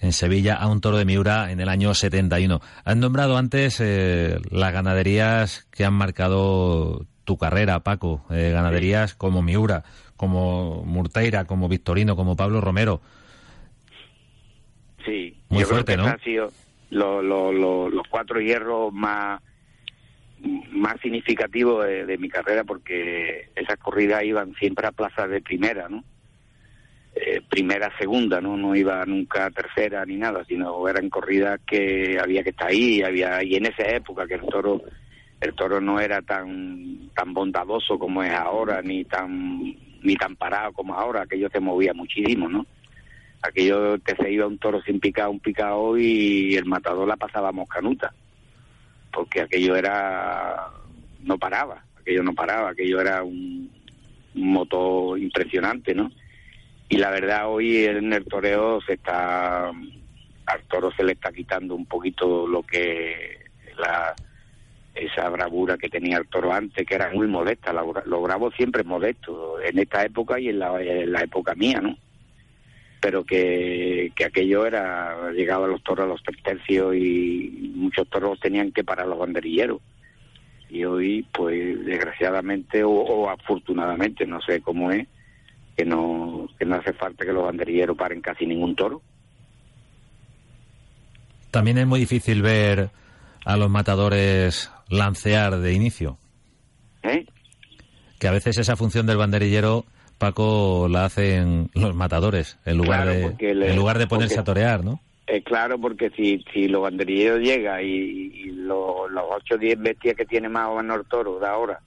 [0.00, 2.60] en Sevilla a un toro de Miura en el año 71.
[2.84, 9.42] Han nombrado antes eh, las ganaderías que han marcado tu carrera, Paco, eh, ganaderías como
[9.42, 9.84] Miura,
[10.16, 13.00] como Murteira, como Victorino, como Pablo Romero.
[15.04, 16.52] Sí, Muy yo fuerte, creo que han sido
[16.90, 19.40] los cuatro hierros más
[20.72, 26.02] más significativos de, mi carrera porque esas corridas iban siempre a plazas de primera, ¿no?
[27.14, 28.56] Eh, primera, segunda, ¿no?
[28.56, 33.02] No iba nunca a tercera ni nada, sino eran corridas que había que estar ahí,
[33.02, 34.82] había y en esa época que el toro
[35.40, 40.72] el toro no era tan tan bondadoso como es ahora, ni tan ni tan parado
[40.72, 42.66] como ahora, aquello se movía muchísimo, ¿no?
[43.42, 47.52] Aquello que se iba un toro sin picar, un picado y el matador la pasaba
[47.52, 48.14] moscanuta,
[49.12, 50.68] porque aquello era,
[51.20, 53.70] no paraba, aquello no paraba, aquello era un,
[54.34, 56.10] motor impresionante, ¿no?
[56.88, 61.74] Y la verdad hoy en el toreo se está, al toro se le está quitando
[61.74, 63.38] un poquito lo que
[63.76, 64.14] la
[64.94, 69.60] esa bravura que tenía el toro antes, que era muy modesta, lo bravo siempre modesto,
[69.60, 71.96] en esta época y en la época mía, ¿no?
[73.02, 78.70] Pero que, aquello era, llegaba a los toros a los tercios y muchos toros tenían
[78.70, 79.80] que parar los banderilleros.
[80.70, 85.08] Y hoy, pues desgraciadamente o, afortunadamente, no sé cómo es,
[85.76, 89.02] que no, que no hace falta que los banderilleros paren casi ningún toro.
[91.50, 92.90] También es muy difícil ver
[93.44, 96.18] a los matadores lancear de inicio.
[97.02, 97.26] ¿Eh?
[98.20, 99.86] Que a veces esa función del banderillero
[100.22, 105.00] Paco la hacen los matadores en lugar de en lugar de ponerse a torear, ¿no?
[105.26, 110.14] Es claro, porque si, si los banderilleros llega y, los, los 8 o 10 bestias
[110.14, 111.80] que tiene más o menos el toro de ahora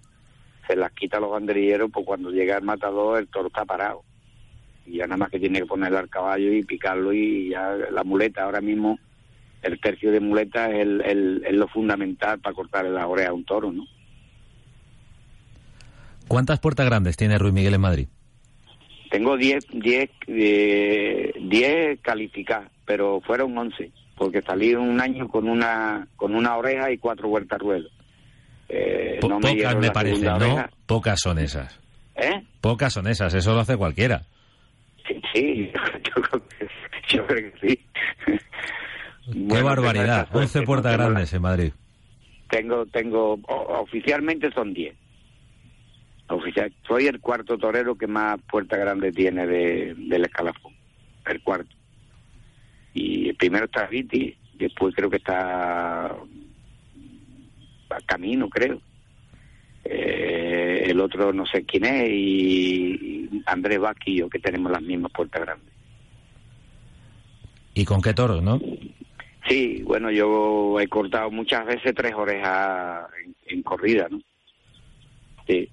[0.67, 4.03] se las quita a los banderilleros, pues cuando llega el matador el toro está parado.
[4.85, 8.03] Y ya nada más que tiene que ponerle al caballo y picarlo y ya la
[8.03, 8.99] muleta ahora mismo
[9.61, 13.45] el tercio de muleta es, el, el, lo fundamental para cortarle la oreja a un
[13.45, 13.85] toro, ¿no?
[16.27, 18.07] ¿Cuántas puertas grandes tiene Ruiz Miguel en Madrid?
[19.15, 26.05] Tengo 10 diez, eh, diez calificadas, pero fueron 11, porque salí un año con una
[26.17, 27.87] con una oreja y cuatro vueltas ruedo.
[28.67, 30.65] Eh, no me pocas me parecen, ¿no?
[30.85, 31.79] Pocas son esas.
[32.17, 32.43] ¿Eh?
[32.59, 34.23] Pocas son esas, eso lo hace cualquiera.
[35.07, 35.71] Sí, sí
[37.07, 37.85] yo, creo que, sí.
[39.31, 41.71] Qué barbaridad, 11 puertas grandes en Madrid.
[42.49, 44.93] Tengo, tengo, oficialmente son 10
[46.27, 46.73] oficial.
[46.87, 50.73] Soy el cuarto torero que más puerta grande tiene de, del escalafón.
[51.25, 51.75] El cuarto.
[52.93, 56.17] Y el primero está Viti, después creo que está a
[58.05, 58.81] camino, creo.
[59.83, 65.41] Eh, el otro no sé quién es y Andrés Vázquez que tenemos las mismas puertas
[65.41, 65.73] grandes.
[67.73, 68.59] ¿Y con qué toros, no?
[69.47, 73.07] Sí, bueno, yo he cortado muchas veces tres orejas
[73.47, 74.19] en, corrida, ¿no?
[75.45, 75.69] Sí.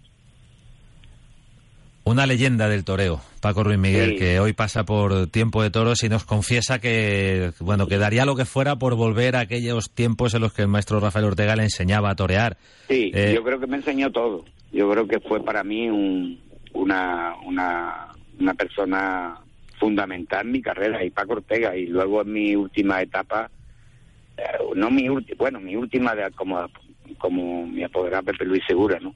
[2.05, 6.09] Una leyenda del toreo, Paco Ruiz Miguel, que hoy pasa por tiempo de toros y
[6.09, 10.41] nos confiesa que, bueno, que daría lo que fuera por volver a aquellos tiempos en
[10.41, 12.57] los que el maestro Rafael Ortega le enseñaba a torear.
[12.89, 14.45] Sí, eh, yo creo que me enseñó todo.
[14.73, 16.41] Yo creo que fue para mí un,
[16.73, 18.09] una, una,
[18.41, 19.39] una persona
[19.79, 23.51] fundamental en mi carrera y Paco Ortega y luego en mi última etapa
[24.37, 24.43] eh,
[24.77, 26.65] no mi última bueno mi última de como
[27.19, 29.13] como mi apoderado Pepe Luis Segura no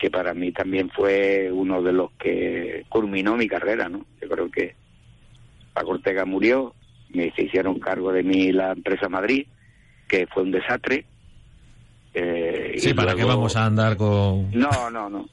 [0.00, 4.06] que para mí también fue uno de los que culminó mi carrera, ¿no?
[4.20, 4.74] Yo creo que
[5.74, 6.74] Paco Ortega murió,
[7.10, 9.46] me se hicieron cargo de mí la empresa Madrid,
[10.08, 11.04] que fue un desastre.
[12.14, 14.50] Eh, sí, ¿para qué vamos a andar con...?
[14.52, 15.28] No, no, no.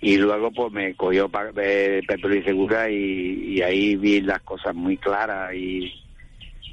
[0.00, 4.98] Y luego pues me cogió Pepe Luis Segura y, y ahí vi las cosas muy
[4.98, 5.92] claras y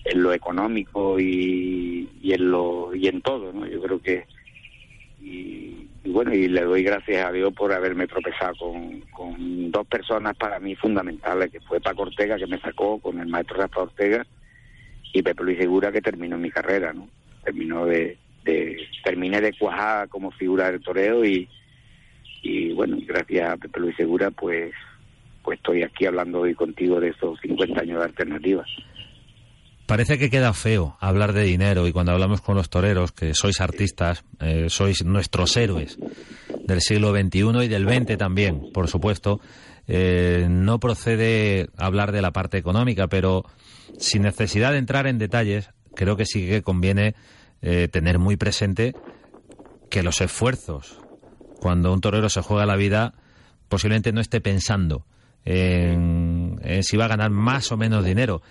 [0.04, 3.66] en lo económico y, y en lo y en todo, ¿no?
[3.66, 4.26] Yo creo que
[5.22, 10.36] y, bueno, y le doy gracias a Dios por haberme tropezado con, con dos personas
[10.36, 14.26] para mí fundamentales, que fue Paco Ortega, que me sacó con el maestro Rafa Ortega,
[15.14, 17.08] y Pepe Luis Segura, que terminó mi carrera, ¿no?
[17.44, 21.48] Terminó de, de terminé de cuajar como figura del toreo y,
[22.42, 24.74] y bueno, gracias a Pepe Luis Segura, pues,
[25.44, 28.68] pues estoy aquí hablando hoy contigo de esos 50 años de alternativas.
[29.92, 33.60] Parece que queda feo hablar de dinero y cuando hablamos con los toreros, que sois
[33.60, 35.98] artistas, eh, sois nuestros héroes
[36.66, 39.42] del siglo XXI y del XX también, por supuesto,
[39.90, 43.44] eh, no procede hablar de la parte económica, pero
[43.98, 47.14] sin necesidad de entrar en detalles, creo que sí que conviene
[47.62, 48.96] eh, tener muy presente
[49.90, 51.02] que los esfuerzos,
[51.60, 53.14] cuando un torero se juega la vida,
[53.68, 55.06] posiblemente no esté pensando
[55.44, 58.42] en, si va a ganar más o menos dinero,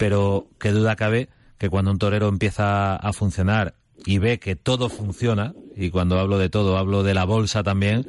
[0.00, 3.74] pero qué duda cabe que cuando un torero empieza a funcionar
[4.06, 8.06] y ve que todo funciona, y cuando hablo de todo hablo de la bolsa también,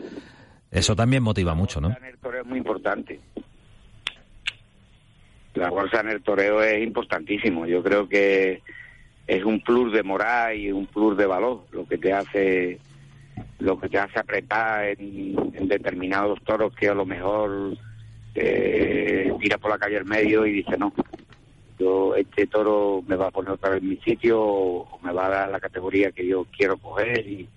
[0.71, 1.89] eso también motiva mucho, ¿no?
[1.89, 3.19] La bolsa en el toreo es muy importante.
[5.53, 7.65] La bolsa en el toreo es importantísimo.
[7.65, 8.61] Yo creo que
[9.27, 12.79] es un plus de moral y un plus de valor lo que te hace
[13.59, 17.75] lo que te hace apretar en determinados toros que a lo mejor
[18.33, 20.93] eh, mira por la calle al medio y dice, no,
[21.81, 25.25] yo este toro me va a poner otra vez en mi sitio o me va
[25.25, 27.49] a dar la categoría que yo quiero coger y,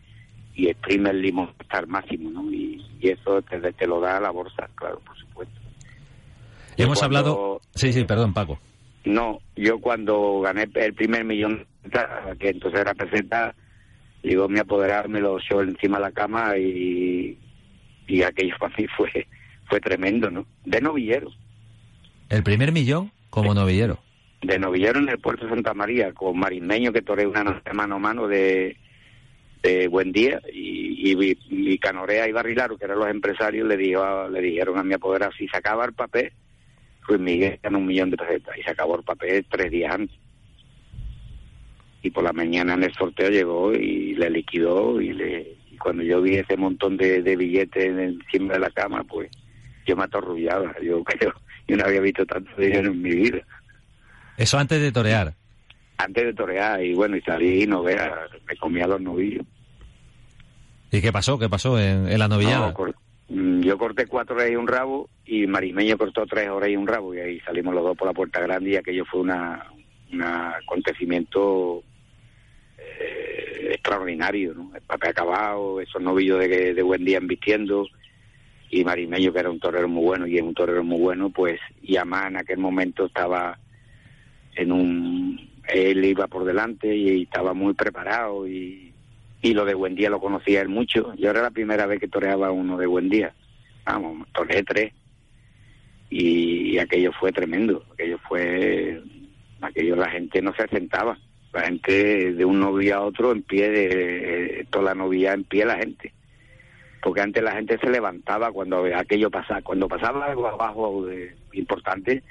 [0.54, 2.50] y exprime el limón hasta el máximo, ¿no?
[2.50, 5.60] Y, eso te, lo da la bolsa, claro, por supuesto.
[6.78, 7.60] Hemos hablado...
[7.74, 8.58] Sí, sí, perdón, Paco.
[9.04, 11.66] No, yo cuando gané el primer millón,
[12.38, 13.54] que entonces era presenta,
[14.22, 17.38] digo, me apoderarme lo echó encima de la cama y,
[18.06, 19.26] y aquello para mí fue
[19.68, 20.46] fue tremendo, ¿no?
[20.64, 21.30] De novillero.
[22.30, 23.98] ¿El primer millón como novillero?
[24.44, 27.96] De novillero en el puerto de Santa María, con Marismeño que toré una noche mano
[27.96, 28.76] a mano de,
[29.62, 31.16] de Buen Día y,
[31.48, 35.32] y, Canorea y Barrilaro, que eran los empresarios, le, dijo, le dijeron a mi apoderado,
[35.32, 36.32] si sacaba el papel,
[37.06, 40.16] Ruiz Miguel ganó un millón de pesetas y se acabó el papel tres días antes.
[42.02, 46.02] Y por la mañana en el sorteo llegó y le liquidó y le y cuando
[46.02, 49.30] yo vi ese montón de, de billetes encima de la cama, pues
[49.86, 51.32] yo me atorrullaba, yo creo,
[51.66, 53.42] yo no había visto tanto dinero en mi vida.
[54.36, 55.34] Eso antes de torear.
[55.96, 59.44] Antes de torear, y bueno, y salí y no vea, me comía los novillos.
[60.90, 61.38] ¿Y qué pasó?
[61.38, 62.74] ¿Qué pasó en, la novillada?
[63.28, 66.86] Mm, yo corté cuatro horas y un rabo, y Marimeño cortó tres horas y un
[66.86, 69.64] rabo, y ahí salimos los dos por la puerta grande, y aquello fue una,
[70.12, 71.82] un acontecimiento
[72.78, 74.72] eh, extraordinario, ¿no?
[74.74, 77.86] El papel acabado, esos novillos de, de buen día embistiendo,
[78.70, 81.60] y Marimeño, que era un torero muy bueno y es un torero muy bueno, pues
[81.82, 83.56] Yamá en aquel momento estaba
[84.56, 85.50] en un...
[85.68, 88.92] Él iba por delante y estaba muy preparado y,
[89.40, 91.14] y lo de Buen Día lo conocía él mucho.
[91.16, 93.34] Yo era la primera vez que toreaba uno de Buen Día.
[93.86, 94.92] Vamos, toreé tres
[96.10, 97.84] y, aquello fue tremendo.
[97.92, 99.02] Aquello fue...
[99.60, 101.18] Aquello la gente no se sentaba.
[101.52, 105.64] La gente de un novio a otro en pie, de, toda la novia en pie
[105.64, 106.12] la gente
[107.04, 112.22] porque antes la gente se levantaba cuando aquello pasaba, cuando pasaba algo abajo de, importante,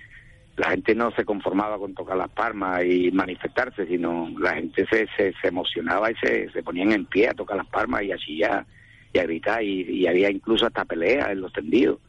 [0.55, 5.07] la gente no se conformaba con tocar las palmas y manifestarse, sino la gente se,
[5.17, 8.65] se, emocionaba y se, se ponían en pie a tocar las palmas y así ya
[9.13, 11.99] y a gritar, y, había incluso hasta peleas en los tendidos,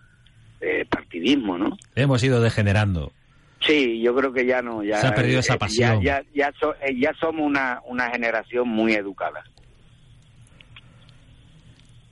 [0.61, 1.77] eh, partidismo, ¿no?
[1.95, 3.13] Hemos ido degenerando.
[3.61, 4.83] Sí, yo creo que ya no.
[4.83, 6.03] Ya, Se ha perdido esa pasión.
[6.03, 6.53] Ya, ya,
[6.97, 9.45] ya, somos una, una generación muy educada.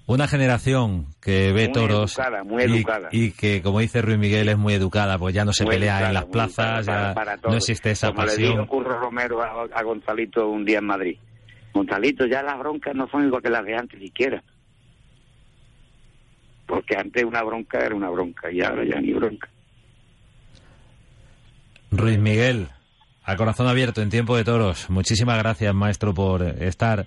[0.06, 3.08] Una generación que ve toros muy educada.
[3.12, 6.14] Y, que, como dice Ruiz Miguel, es muy educada, pues ya no se pelea en
[6.14, 8.42] las plazas, ya no existe esa como pasión.
[8.42, 11.18] Le dijo Curro Romero a, Gonzalito un día en Madrid.
[11.72, 14.42] Gonzalito, ya las broncas no son igual que las de antes siquiera.
[16.66, 19.48] Porque antes una bronca era una bronca y ahora ya ni bronca.
[21.92, 22.68] Ruiz Miguel,
[23.24, 24.90] a corazón abierto en tiempo de toros.
[24.90, 27.06] Muchísimas gracias, maestro, por estar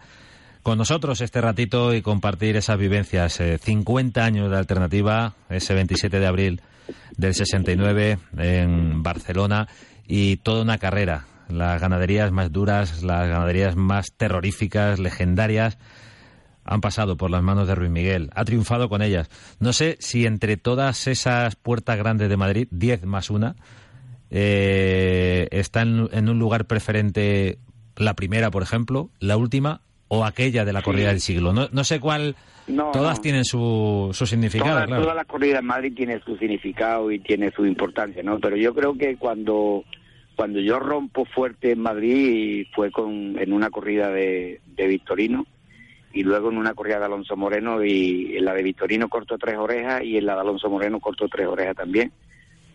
[0.65, 3.39] con nosotros este ratito y compartir esas vivencias.
[3.61, 6.61] 50 eh, años de alternativa, ese 27 de abril
[7.17, 9.67] del 69 en Barcelona
[10.07, 11.27] y toda una carrera.
[11.49, 15.77] Las ganaderías más duras, las ganaderías más terroríficas, legendarias,
[16.63, 18.31] han pasado por las manos de Ruiz Miguel.
[18.33, 19.29] Ha triunfado con ellas.
[19.59, 23.55] No sé si entre todas esas puertas grandes de Madrid, 10 más una,
[24.31, 27.59] eh, está en un lugar preferente
[27.95, 31.53] la primera, por ejemplo, la última o aquella de la corrida del siglo.
[31.53, 32.35] No, no sé cuál.
[32.67, 34.85] todas tienen su, su significado.
[34.85, 38.39] Todas, todas las corridas en Madrid tienen su significado y tiene su importancia, ¿no?
[38.39, 39.83] Pero yo creo que cuando
[40.35, 45.45] cuando yo rompo fuerte en Madrid fue con en una corrida de, de Victorino
[46.13, 49.57] y luego en una corrida de Alonso Moreno y en la de Victorino cortó tres
[49.57, 52.11] orejas y en la de Alonso Moreno cortó tres orejas también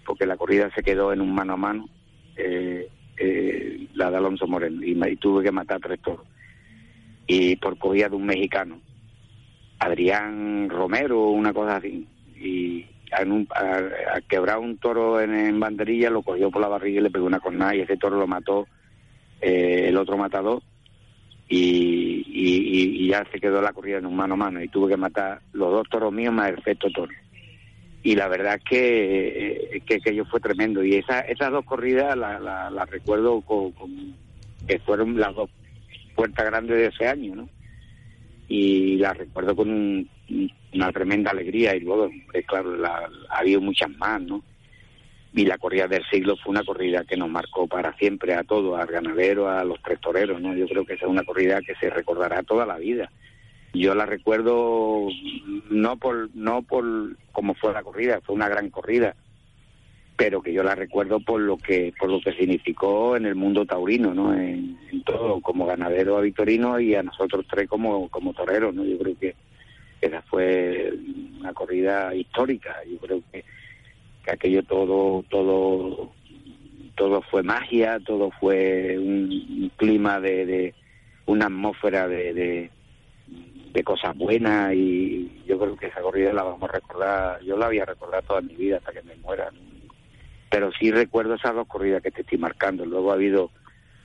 [0.07, 1.88] porque la corrida se quedó en un mano a mano
[2.37, 2.88] eh,
[3.19, 6.27] eh, la de Alonso Moreno y, y tuve que matar tres toros
[7.33, 8.81] y por cogida de un mexicano,
[9.79, 12.05] Adrián Romero, una cosa así.
[12.35, 17.27] Y a, quebrar un toro en, banderilla, lo cogió por la barriga y le pegó
[17.27, 18.66] una cornada y ese toro lo mató
[19.40, 20.61] eh, el otro matador
[21.49, 24.97] y, y, ya se quedó la corrida en un mano a mano y tuve que
[24.97, 27.12] matar los dos toros míos más el sexto toro.
[28.03, 32.43] Y la verdad es que, eh, que fue tremendo y esa, esas dos corridas las
[32.43, 33.73] la, recuerdo con,
[34.66, 35.49] que fueron las dos
[36.14, 37.49] puerta grande de ese año, ¿no?
[38.49, 40.09] Y la recuerdo con
[40.75, 42.11] una tremenda alegría y luego,
[42.46, 44.42] claro, la, ha habido muchas más, ¿no?
[45.33, 48.79] Y la corrida del siglo fue una corrida que nos marcó para siempre a todos,
[48.79, 50.55] al ganadero, a los tres toreros, ¿no?
[50.55, 53.11] Yo creo que esa es una corrida que se recordará toda la vida.
[53.73, 55.07] Yo la recuerdo
[55.70, 56.85] no por no por
[57.31, 59.14] cómo fue la corrida, fue una gran corrida,
[60.20, 63.64] pero que yo la recuerdo por lo que por lo que significó en el mundo
[63.64, 64.35] taurino, ¿no?
[64.35, 68.85] En, todo, como ganadero a Victorino y a nosotros tres como, como toreros, ¿no?
[68.85, 69.35] Yo creo que
[69.98, 70.92] esa fue
[71.38, 72.76] una corrida histórica.
[72.87, 73.44] Yo creo que,
[74.22, 76.12] que aquello todo, todo,
[76.96, 80.74] todo fue magia, todo fue un, clima de, de,
[81.24, 82.70] una atmósfera de, de,
[83.72, 87.68] de cosas buenas y yo creo que esa corrida la vamos a recordar, yo la
[87.68, 89.50] voy a recordar toda mi vida hasta que me muera.
[89.50, 89.69] ¿no?
[90.50, 92.84] Pero sí recuerdo esas dos corridas que te estoy marcando.
[92.84, 93.50] Luego ha habido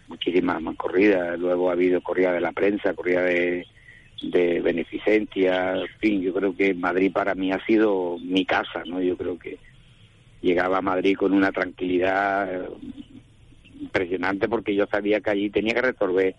[0.08, 3.66] muchísimas más corridas, luego ha habido corrida de la prensa, corrida de,
[4.64, 9.02] beneficencia, en fin, yo creo que Madrid para mí ha sido mi casa, ¿no?
[9.02, 9.60] Yo creo que
[10.42, 12.70] llegaba a Madrid con una tranquilidad
[13.80, 16.36] impresionante porque yo sabía que allí tenía que resolver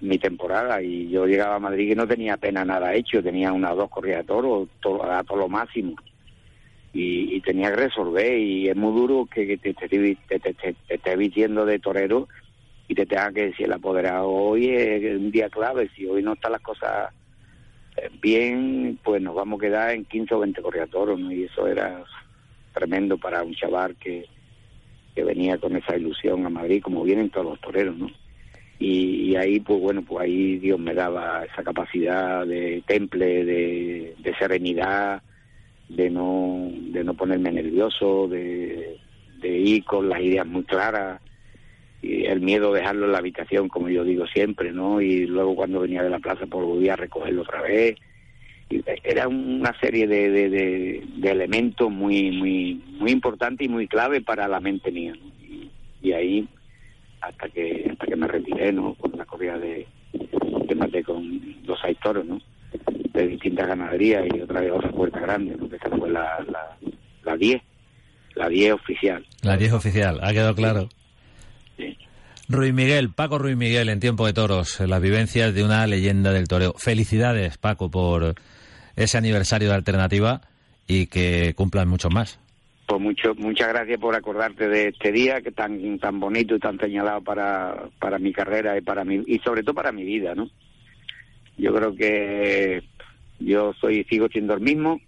[0.00, 3.72] mi temporada y yo llegaba a Madrid y no tenía apenas nada hecho, tenía una
[3.72, 5.96] o dos corridas de toro, todo, a todo lo máximo
[6.98, 9.70] y, tenía que resolver y es muy duro que, te,
[10.88, 12.28] estés vistiendo de torero
[12.88, 16.32] y te tenga que decir el apoderado hoy es un día clave, si hoy no
[16.32, 17.12] están las cosas
[17.96, 21.32] eh, bien, pues nos vamos a quedar en 15 o 20 correatoros, ¿no?
[21.32, 22.04] Y eso era
[22.72, 24.26] tremendo para un chaval que,
[25.14, 28.10] que venía con esa ilusión a Madrid, como vienen todos los toreros, ¿no?
[28.78, 34.34] Y, ahí, pues bueno, pues ahí Dios me daba esa capacidad de temple, de, de
[34.36, 35.22] serenidad,
[35.88, 38.98] de no, de no ponerme nervioso, de,
[39.42, 41.20] ir con las ideas muy claras,
[42.02, 45.00] y el miedo de dejarlo en la habitación, como yo digo siempre, ¿no?
[45.00, 47.96] Y luego cuando venía de la plaza, pues volvía a recogerlo otra vez.
[49.04, 54.48] Era una serie de, de, de, elementos muy, muy, muy importantes y muy clave para
[54.48, 55.14] la mente mía,
[56.02, 56.48] y, ahí,
[57.20, 58.94] hasta que, hasta que me retiré, ¿no?
[58.94, 62.40] Con la corrida de, de maté con los seis ¿no?
[63.16, 66.44] De distintas ganaderías y otra vez otra puerta grande, porque esa fue la,
[67.24, 67.62] la, 10,
[68.34, 69.26] la 10 oficial.
[69.42, 70.88] La 10 oficial, ha quedado claro.
[71.76, 71.96] Sí.
[72.48, 76.46] Ruiz Miguel, Paco Ruiz Miguel en Tiempo de Toros, las vivencias de una leyenda del
[76.46, 76.74] toreo.
[76.78, 78.34] Felicidades, Paco, por
[78.94, 80.42] ese aniversario de Alternativa
[80.86, 82.38] y que cumplan mucho más.
[82.86, 86.78] Pues mucho, muchas gracias por acordarte de este día que tan tan bonito y tan
[86.78, 90.48] señalado para, para mi carrera y para mi y sobre todo para mi vida, ¿no?
[91.58, 92.84] Yo creo que
[93.38, 95.00] Yo soy sigo siendo el mismo,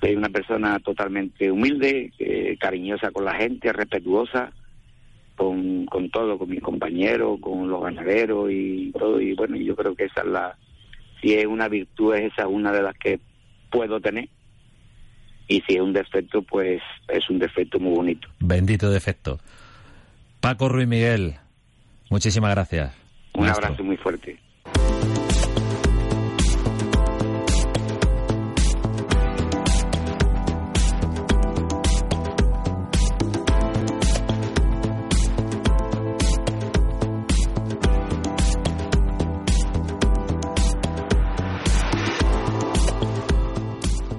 [0.00, 4.52] soy una persona totalmente humilde, eh, cariñosa con la gente, respetuosa
[5.36, 9.20] con, con todo, con mis compañeros, con los ganaderos y todo.
[9.20, 10.58] Y bueno, yo creo que esa es la,
[11.20, 13.20] si es una virtud, es esa una de las que
[13.70, 14.28] puedo tener.
[15.48, 18.28] Y si es un defecto, pues es un defecto muy bonito.
[18.40, 19.38] Bendito defecto.
[20.40, 21.34] Paco Ruiz Miguel,
[22.10, 22.92] muchísimas gracias.
[23.34, 24.38] Un abrazo muy fuerte.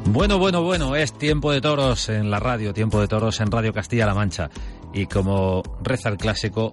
[0.09, 3.73] Bueno, bueno, bueno, es tiempo de toros en la radio, tiempo de toros en Radio
[3.73, 4.49] Castilla-La Mancha.
[4.93, 6.71] Y como reza el clásico,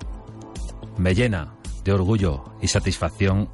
[0.99, 3.49] me llena de orgullo y satisfacción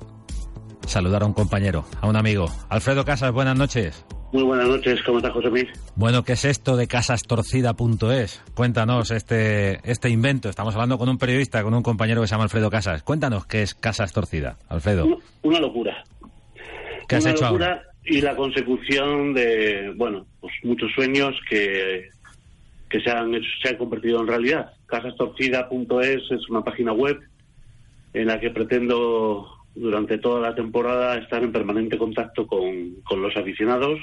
[0.86, 2.46] saludar a un compañero, a un amigo.
[2.68, 4.04] Alfredo Casas, buenas noches.
[4.32, 5.68] Muy buenas noches, ¿cómo estás, José Luis?
[5.96, 8.42] Bueno, ¿qué es esto de casastorcida.es?
[8.54, 10.50] Cuéntanos este, este invento.
[10.50, 13.02] Estamos hablando con un periodista, con un compañero que se llama Alfredo Casas.
[13.02, 15.06] Cuéntanos qué es Casas Torcida, Alfredo.
[15.42, 16.04] Una, locura.
[17.08, 17.89] ¿Qué has hecho ahora?
[18.04, 22.08] Y la consecución de, bueno, pues muchos sueños que,
[22.88, 23.32] que se, han,
[23.62, 24.72] se han convertido en realidad.
[24.86, 27.20] Casastorcida.es es una página web
[28.12, 33.36] en la que pretendo durante toda la temporada estar en permanente contacto con, con los
[33.36, 34.00] aficionados,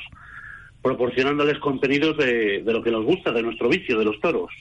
[0.81, 4.51] proporcionándoles contenidos de, de, lo que nos gusta, de nuestro vicio, de los toros.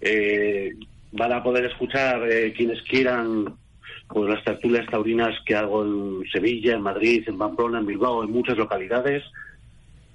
[0.00, 0.74] Eh,
[1.12, 3.54] van a poder escuchar eh, quienes quieran
[4.12, 8.32] pues las tertulias taurinas que hago en Sevilla, en Madrid, en Pamplona, en Bilbao, en
[8.32, 9.22] muchas localidades.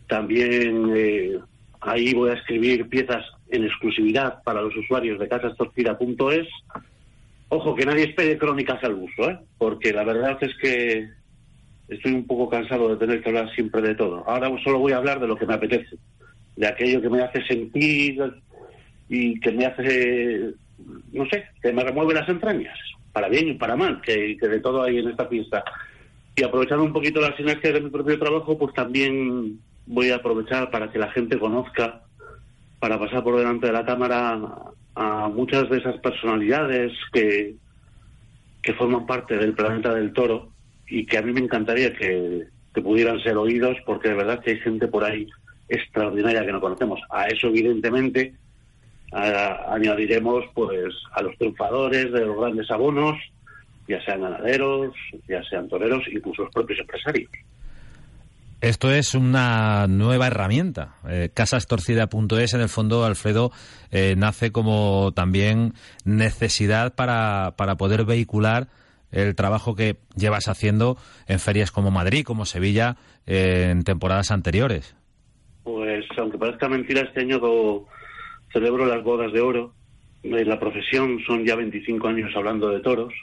[0.07, 1.39] También eh,
[1.79, 6.47] ahí voy a escribir piezas en exclusividad para los usuarios de casastorcida.es.
[7.47, 9.39] Ojo, que nadie espere crónicas al uso, ¿eh?
[9.57, 11.07] porque la verdad es que
[11.87, 14.27] estoy un poco cansado de tener que hablar siempre de todo.
[14.27, 15.95] Ahora solo voy a hablar de lo que me apetece,
[16.57, 18.19] de aquello que me hace sentir
[19.07, 20.51] y que me hace,
[21.13, 22.77] no sé, que me remueve las entrañas
[23.15, 25.63] para bien y para mal, que, de todo hay en esta fiesta.
[26.35, 30.69] Y aprovechando un poquito las sinergias de mi propio trabajo, pues también voy a aprovechar
[30.69, 32.01] para que la gente conozca,
[32.77, 34.37] para pasar por delante de la cámara
[34.95, 37.55] a muchas de esas personalidades que,
[38.61, 40.49] que forman parte del planeta del toro
[40.85, 42.43] y que a mí me encantaría que,
[42.73, 45.25] que pudieran ser oídos porque de verdad que hay gente por ahí
[45.69, 46.99] extraordinaria que no conocemos.
[47.09, 48.35] A eso, evidentemente,
[49.11, 53.17] añadiremos pues a los triunfadores de los grandes abonos,
[53.87, 54.93] ya sean ganaderos,
[55.27, 57.29] ya sean toreros, incluso los propios empresarios.
[58.61, 60.95] Esto es una nueva herramienta.
[61.07, 63.51] Eh, Casastorcida.es, en el fondo, Alfredo,
[63.91, 68.67] eh, nace como también necesidad para, para poder vehicular
[69.11, 70.97] el trabajo que llevas haciendo
[71.27, 72.97] en ferias como Madrid, como Sevilla,
[73.27, 74.95] eh, en temporadas anteriores.
[75.63, 77.39] Pues, aunque parezca mentira, este año
[78.55, 79.73] celebro las bodas de oro.
[80.23, 83.13] En la profesión son ya 25 años hablando de toros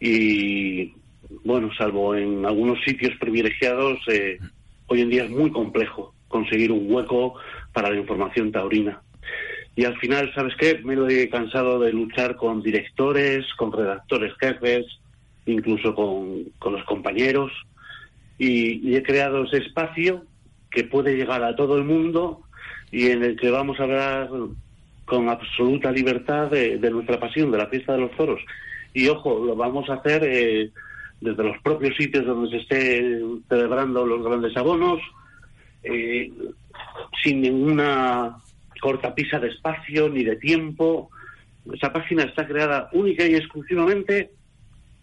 [0.00, 0.94] y,
[1.44, 4.38] bueno, salvo en algunos sitios privilegiados, eh,
[4.86, 7.34] hoy en día es muy complejo conseguir un hueco
[7.74, 9.02] para la información taurina.
[9.76, 10.80] Y al final, ¿sabes qué?
[10.82, 14.86] Me lo he cansado de luchar con directores, con redactores jefes,
[15.44, 17.52] incluso con, los compañeros,
[18.38, 20.24] y, y he creado ese espacio
[20.70, 22.42] que puede llegar a todo el mundo
[22.90, 24.28] y en el que vamos a hablar
[25.04, 28.40] con absoluta libertad de, nuestra pasión, de la fiesta de los toros.
[28.92, 30.70] Y ojo, lo vamos a hacer eh,
[31.20, 35.00] desde los propios sitios donde se esté celebrando los grandes abonos,
[35.82, 36.30] eh,
[37.22, 38.36] sin ninguna
[38.80, 41.10] cortapisa de espacio ni de tiempo.
[41.72, 44.30] Esa página está creada única y exclusivamente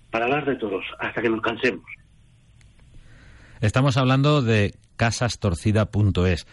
[0.10, 1.86] para hablar de toros, hasta que nos cansemos.
[3.62, 6.48] Estamos hablando de casastorcida.es.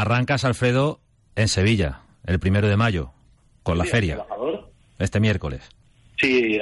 [0.00, 1.00] Arrancas, Alfredo,
[1.34, 3.10] en Sevilla, el primero de mayo,
[3.64, 4.24] con la feria.
[5.00, 5.68] Este miércoles.
[6.20, 6.56] Sí,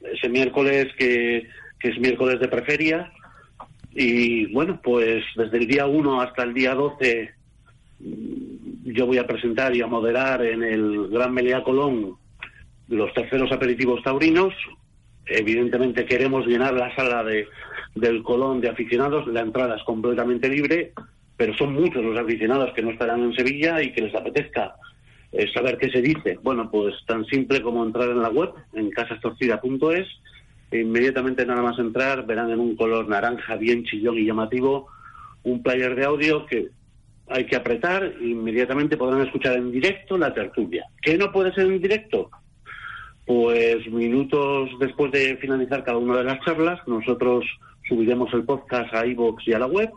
[0.00, 1.48] ese miércoles que,
[1.80, 3.12] es miércoles de preferia.
[3.92, 7.30] Y bueno, pues desde el día 1 hasta el día 12
[8.00, 12.16] mm, yo voy a presentar y a moderar en el Gran Melea Colón
[12.88, 14.54] los terceros aperitivos taurinos.
[15.26, 17.46] Evidentemente queremos llenar la sala de,
[17.94, 20.94] del Colón de aficionados, la entrada es completamente libre
[21.42, 24.76] pero son muchos los aficionados que no estarán en Sevilla y que les apetezca
[25.32, 26.38] eh, saber qué se dice.
[26.40, 30.06] Bueno, pues tan simple como entrar en la web, en casastorcida.es,
[30.70, 34.86] e inmediatamente nada más entrar verán en un color naranja bien chillón y llamativo
[35.42, 36.68] un player de audio que
[37.26, 40.84] hay que apretar e inmediatamente podrán escuchar en directo la tertulia.
[41.02, 42.30] ¿Qué no puede ser en directo?
[43.26, 47.44] Pues minutos después de finalizar cada una de las charlas, nosotros
[47.88, 49.90] subiremos el podcast a iVoox y a la web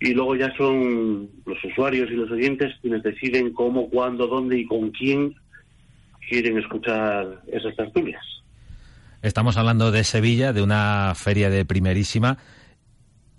[0.00, 4.66] y luego ya son los usuarios y los oyentes quienes deciden cómo, cuándo, dónde y
[4.66, 5.34] con quién
[6.28, 8.22] quieren escuchar esas tertulias.
[9.22, 12.38] Estamos hablando de Sevilla, de una feria de primerísima,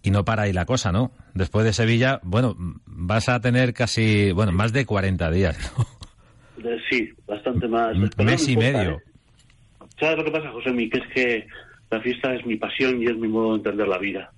[0.02, 1.12] y no para ahí la cosa, ¿no?
[1.34, 2.56] Después de Sevilla, bueno,
[2.86, 5.86] vas a tener casi, bueno, más de 40 días, ¿no?
[6.90, 7.96] sí, bastante más.
[8.18, 8.98] Mes y medio.
[8.98, 9.04] ¿eh?
[10.00, 11.48] ¿Sabes lo que pasa, José Que es que
[11.90, 14.32] la fiesta es mi pasión y es mi modo de entender la vida.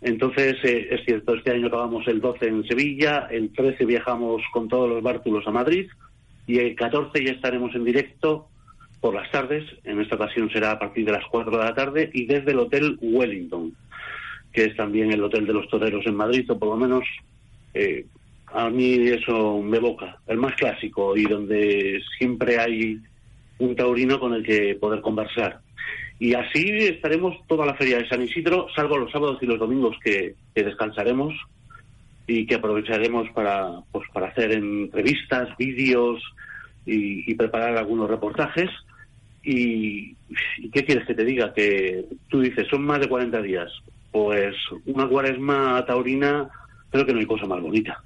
[0.00, 4.68] Entonces, eh, es cierto, este año acabamos el 12 en Sevilla, el 13 viajamos con
[4.68, 5.88] todos los bártulos a Madrid
[6.46, 8.48] y el 14 ya estaremos en directo
[9.00, 9.64] por las tardes.
[9.84, 12.60] En esta ocasión será a partir de las 4 de la tarde y desde el
[12.60, 13.74] Hotel Wellington,
[14.52, 17.04] que es también el Hotel de los Toreros en Madrid, o por lo menos
[17.74, 18.06] eh,
[18.46, 22.98] a mí eso me evoca, el más clásico y donde siempre hay
[23.58, 25.60] un taurino con el que poder conversar.
[26.18, 29.96] Y así estaremos toda la feria de San Isidro, salvo los sábados y los domingos
[30.02, 31.34] que, descansaremos
[32.26, 36.20] y que aprovecharemos para, pues, para hacer entrevistas, vídeos
[36.84, 38.68] y, preparar algunos reportajes.
[39.44, 40.14] Y,
[40.72, 41.54] qué quieres que te diga?
[41.54, 43.70] Que tú dices, son más de 40 días.
[44.10, 44.56] Pues
[44.86, 46.48] una cuaresma taurina,
[46.90, 48.02] creo que no hay cosa más bonita.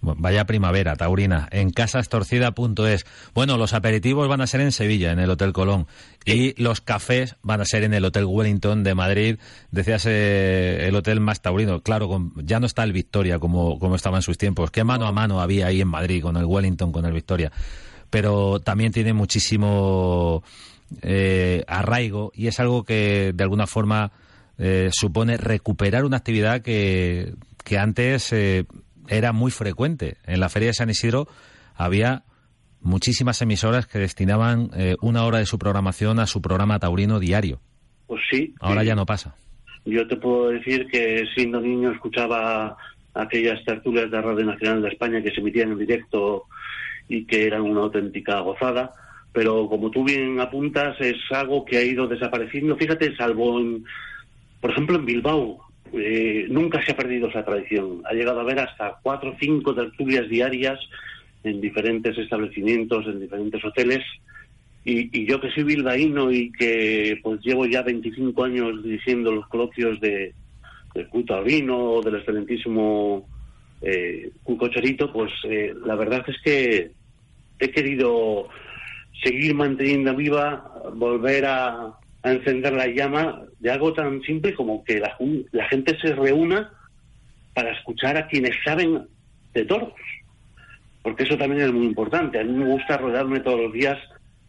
[0.00, 3.06] Vaya primavera, Taurina, en casastorcida.es.
[3.34, 5.86] Bueno, los aperitivos van a ser en Sevilla, en el Hotel Colón,
[6.24, 9.38] y los cafés van a ser en el Hotel Wellington de Madrid.
[9.70, 11.80] Decías eh, el hotel más taurino.
[11.82, 14.70] Claro, ya no está el Victoria como, como estaba en sus tiempos.
[14.70, 17.50] ¿Qué mano a mano había ahí en Madrid con el Wellington, con el Victoria?
[18.10, 20.42] Pero también tiene muchísimo
[21.02, 24.12] eh, arraigo y es algo que de alguna forma
[24.58, 27.34] eh, supone recuperar una actividad que,
[27.64, 28.32] que antes
[29.08, 30.16] era muy frecuente.
[30.24, 31.26] En la Feria de San Isidro
[31.74, 32.24] había
[32.80, 37.60] muchísimas emisoras que destinaban eh, una hora de su programación a su programa taurino diario.
[38.06, 38.54] Pues sí.
[38.60, 39.34] Ahora ya no pasa.
[39.84, 42.76] Yo te puedo decir que siendo niño escuchaba
[43.14, 46.44] aquellas tertulias de Radio Nacional de España que se emitían en directo
[47.08, 48.92] y que eran una auténtica gozada,
[49.32, 52.76] pero como tú bien apuntas, es algo que ha ido desapareciendo.
[52.76, 53.84] Fíjate, salvo en,
[54.60, 58.02] por ejemplo, en Bilbao, eh, nunca se ha perdido esa tradición.
[58.04, 60.78] Ha llegado a haber hasta cuatro o cinco tertulias diarias
[61.44, 64.04] en diferentes establecimientos, en diferentes hoteles.
[64.84, 70.00] Y, yo que soy bilbaíno y que pues llevo ya 25 años dirigiendo los coloquios
[70.00, 70.32] de,
[71.28, 73.26] al vino, del excelentísimo
[73.82, 76.92] eh, Cucocherito, pues eh, la verdad es que
[77.58, 78.48] he querido
[79.22, 84.98] seguir manteniendo viva, volver a, a encender la llama de algo tan simple como que
[84.98, 85.16] la,
[85.52, 86.72] la gente se reúna
[87.54, 89.06] para escuchar a quienes saben
[89.54, 89.92] de toros.
[91.02, 92.40] Porque eso también es muy importante.
[92.40, 93.96] A mí me gusta rodearme todos los días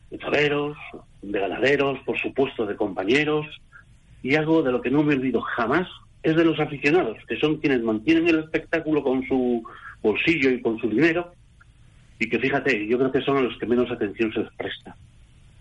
[0.10, 0.76] de toreros,
[1.22, 3.46] de ganaderos, por supuesto, de compañeros.
[4.24, 5.88] Y algo de lo que no me olvido jamás
[6.24, 9.62] es de los aficionados, que son quienes mantienen el espectáculo con su
[10.02, 11.32] bolsillo y con su dinero.
[12.18, 14.96] Y que fíjate, yo creo que son a los que menos atención se les presta.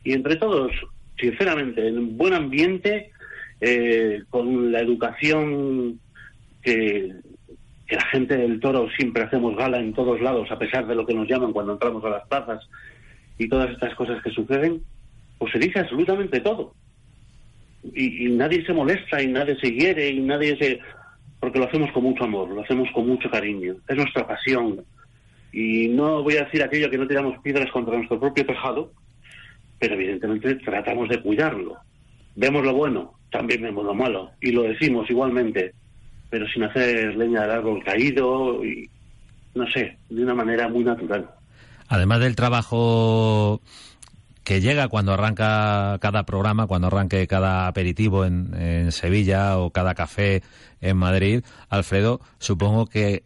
[0.02, 0.72] Y entre todos,
[1.18, 3.10] sinceramente, en buen ambiente,
[3.60, 5.98] eh, con la educación
[6.62, 7.12] que,
[7.88, 11.14] la gente del toro siempre hacemos gala en todos lados, a pesar de lo que
[11.14, 12.68] nos llaman cuando entramos a las plazas
[13.38, 14.82] y todas estas cosas que suceden,
[15.38, 16.74] pues se dice absolutamente todo.
[17.94, 20.80] Y, y nadie se molesta y nadie se hiere y nadie se...
[21.38, 24.84] porque lo hacemos con mucho amor, lo hacemos con mucho cariño, es nuestra pasión.
[25.52, 28.90] Y no voy a decir aquello que no tiramos piedras contra nuestro propio tejado,
[29.78, 31.76] pero evidentemente tratamos de cuidarlo.
[32.34, 35.72] Vemos lo bueno, también vemos lo malo, y lo decimos igualmente,
[36.30, 38.88] pero sin hacer leña del árbol caído y,
[39.54, 41.30] no sé, de una manera muy natural.
[41.88, 43.60] Además del trabajo
[44.44, 49.94] que llega cuando arranca cada programa, cuando arranque cada aperitivo en, en, Sevilla o cada
[49.94, 50.42] café
[50.80, 53.24] en Madrid, Alfredo, supongo que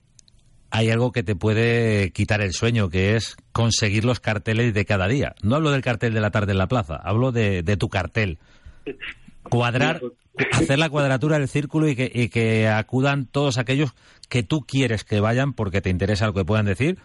[0.71, 5.07] hay algo que te puede quitar el sueño, que es conseguir los carteles de cada
[5.07, 5.35] día.
[5.43, 8.39] No hablo del cartel de la tarde en la plaza, hablo de, tu cartel.
[9.43, 10.01] Cuadrar,
[10.53, 13.93] hacer la cuadratura del círculo y que, y que acudan todos aquellos
[14.31, 16.97] que tú quieres que vayan porque te interesa lo que puedan decir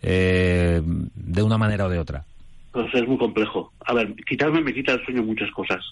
[0.00, 2.24] eh, de una manera o de otra.
[2.72, 3.70] Pues es muy complejo.
[3.84, 5.84] A ver, quitarme me quita el sueño muchas cosas,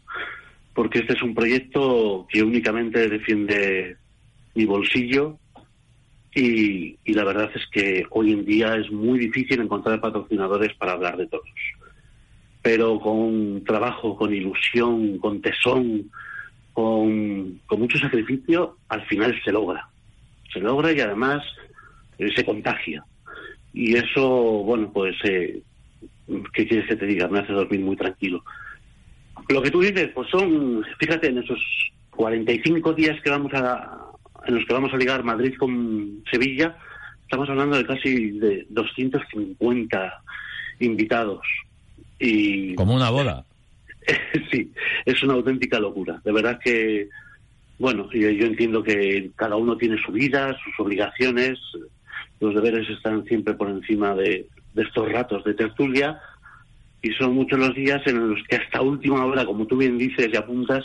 [0.73, 3.99] porque este es un proyecto que únicamente defiende
[4.55, 5.39] mi bolsillo
[6.39, 11.17] y, la verdad es que hoy en día es muy difícil encontrar patrocinadores para hablar
[11.17, 11.49] de todos.
[12.63, 16.11] Pero con trabajo, con ilusión, con tesón,
[16.73, 19.89] con, mucho sacrificio, al final se logra.
[20.53, 21.43] Se logra y además
[22.19, 23.05] eh, se contagia.
[23.73, 24.29] Y eso,
[24.65, 25.61] bueno, pues, eh,
[26.53, 27.29] ¿qué quieres que te diga?
[27.29, 28.45] Me hace dormir muy tranquilo.
[29.49, 31.61] Lo que tú dices, pues son, fíjate en esos
[32.11, 34.08] 45 días que vamos a,
[34.49, 36.77] en los que vamos a ligar Madrid con Sevilla,
[37.23, 40.23] estamos hablando de casi de 250
[40.81, 41.43] invitados.
[42.19, 43.45] Y, Como una boda.
[44.51, 44.73] sí,
[45.05, 46.21] es una auténtica locura.
[46.25, 47.09] De verdad que,
[47.79, 51.59] bueno, yo, yo entiendo que cada uno tiene su vida, sus obligaciones,
[52.41, 56.19] los deberes están siempre por encima de, de estos ratos de tertulia
[57.03, 60.31] y son muchos los días en los que hasta última hora, como tú bien dices
[60.33, 60.85] y apuntas,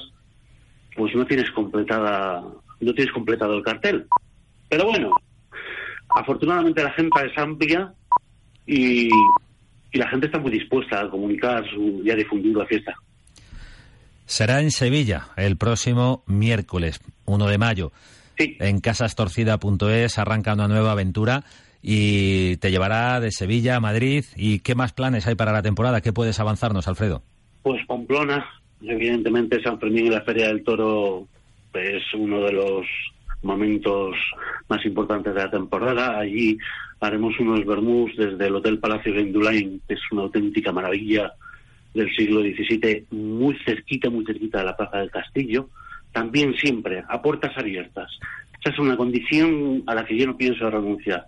[0.95, 2.43] pues no tienes completada,
[2.84, 4.06] no tienes completado el cartel.
[4.70, 5.12] Pero bueno,
[6.10, 7.94] afortunadamente la gente es amplia
[8.66, 9.08] y,
[9.92, 12.94] y la gente está muy dispuesta a comunicar su, y a difundir la fiesta.
[14.26, 17.92] Será en Sevilla el próximo miércoles, 1 de mayo.
[18.38, 18.58] Sí.
[18.60, 21.44] En casastorcida.es arranca una nueva aventura
[21.82, 24.24] y te llevará de Sevilla a Madrid.
[24.36, 26.02] ¿Y qué más planes hay para la temporada?
[26.02, 27.22] ¿Qué puedes avanzarnos, Alfredo?
[27.62, 28.46] Pues Pamplona,
[28.82, 31.28] evidentemente San Fermín y la Feria del Toro
[31.74, 32.86] es uno de los
[33.41, 34.15] momentos
[34.69, 36.19] más importantes de la temporada.
[36.19, 36.57] Allí
[36.99, 41.34] haremos unos vermús desde el Hotel Palacio Gendulain, que es una auténtica maravilla
[41.93, 45.69] del siglo XVII, muy cerquita, muy cerquita de la Plaza del Castillo.
[46.11, 48.09] También siempre a puertas abiertas.
[48.59, 51.28] Esa es una condición a la que yo no pienso renunciar.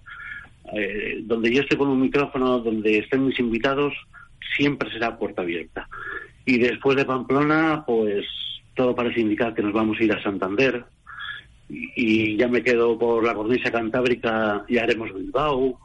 [0.73, 3.93] Eh, donde yo esté con un micrófono, donde estén mis invitados,
[4.55, 5.87] siempre será puerta abierta.
[6.45, 8.25] Y después de Pamplona, pues
[8.76, 10.86] todo parece indicar que nos vamos a ir a Santander.
[11.69, 15.80] Y, ya me quedo por la cornisa cantábrica y haremos Bilbao.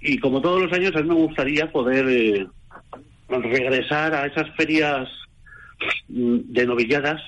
[0.00, 2.46] Y como todos los años, a mí me gustaría poder eh,
[3.28, 5.08] regresar a esas ferias
[6.08, 7.20] mm, de novilladas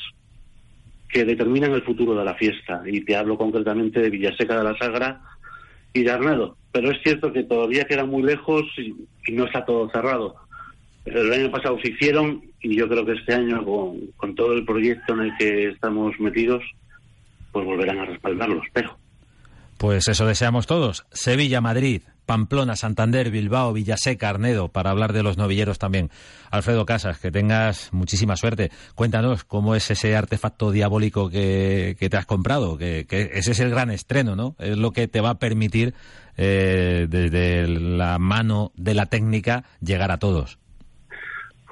[1.08, 2.82] que determinan el futuro de la fiesta.
[2.86, 5.20] Y te hablo concretamente de Villaseca de la Sagra
[5.92, 6.56] y de Arnedo.
[6.70, 10.41] Pero es cierto que todavía queda muy lejos y no está todo cerrado.
[11.04, 15.14] El año pasado se hicieron y yo creo que este año, con, todo el proyecto
[15.14, 16.62] en el que estamos metidos,
[17.50, 18.64] pues volverán a respaldarlos.
[18.72, 18.96] Pero
[19.78, 21.04] Pues eso deseamos todos.
[21.10, 26.10] Sevilla, Madrid, Pamplona, Santander, Bilbao, Villaseca, Arnedo, para hablar de los novilleros también.
[26.50, 28.70] Alfredo Casas, que tengas muchísima suerte.
[28.94, 33.60] Cuéntanos cómo es ese artefacto diabólico que, que te has comprado, que, que, ese es
[33.60, 34.54] el gran estreno, ¿no?
[34.60, 35.94] Es lo que te va a permitir,
[36.36, 40.58] eh, desde la mano de la técnica, llegar a todos.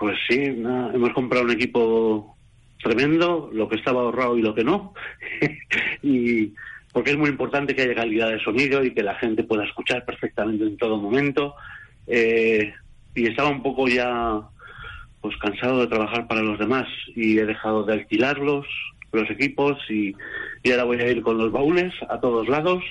[0.00, 2.34] Pues sí, hemos comprado un equipo
[2.82, 4.94] tremendo, lo que estaba ahorrado y lo que no.
[6.02, 6.54] y
[6.90, 10.06] porque es muy importante que haya calidad de sonido y que la gente pueda escuchar
[10.06, 11.54] perfectamente en todo momento.
[12.06, 12.72] Eh,
[13.14, 14.40] y estaba un poco ya
[15.20, 18.66] pues cansado de trabajar para los demás y he dejado de alquilarlos,
[19.12, 20.14] los equipos, y,
[20.62, 22.82] y ahora voy a ir con los baúles a todos lados.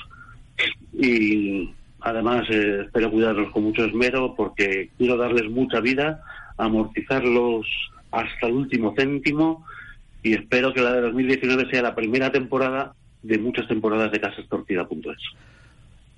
[0.94, 6.24] Y además eh, espero cuidarlos con mucho esmero porque quiero darles mucha vida,
[6.60, 7.66] amortizarlos
[8.12, 9.66] hasta el último céntimo
[10.22, 12.94] y espero que la de 2019 sea la primera temporada
[13.24, 15.18] de muchas temporadas de casastorcida.es.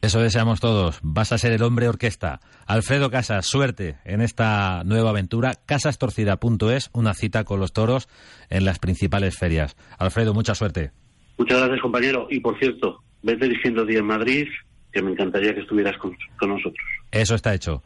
[0.01, 0.99] Eso deseamos todos.
[1.03, 2.39] Vas a ser el hombre orquesta.
[2.65, 5.53] Alfredo Casas, suerte en esta nueva aventura.
[5.67, 8.09] Casastorcida.es, una cita con los toros
[8.49, 9.77] en las principales ferias.
[9.99, 10.91] Alfredo, mucha suerte.
[11.37, 12.27] Muchas gracias, compañero.
[12.31, 14.47] Y por cierto, vete dirigiendo día en Madrid,
[14.91, 16.83] que me encantaría que estuvieras con, con nosotros.
[17.11, 17.83] Eso está hecho.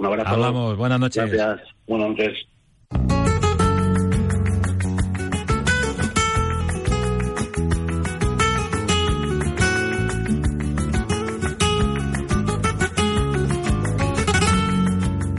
[0.00, 0.30] Un abrazo.
[0.30, 0.78] Hablamos.
[0.78, 1.30] Buenas noches.
[1.30, 1.68] Gracias.
[1.86, 2.46] Buenas noches.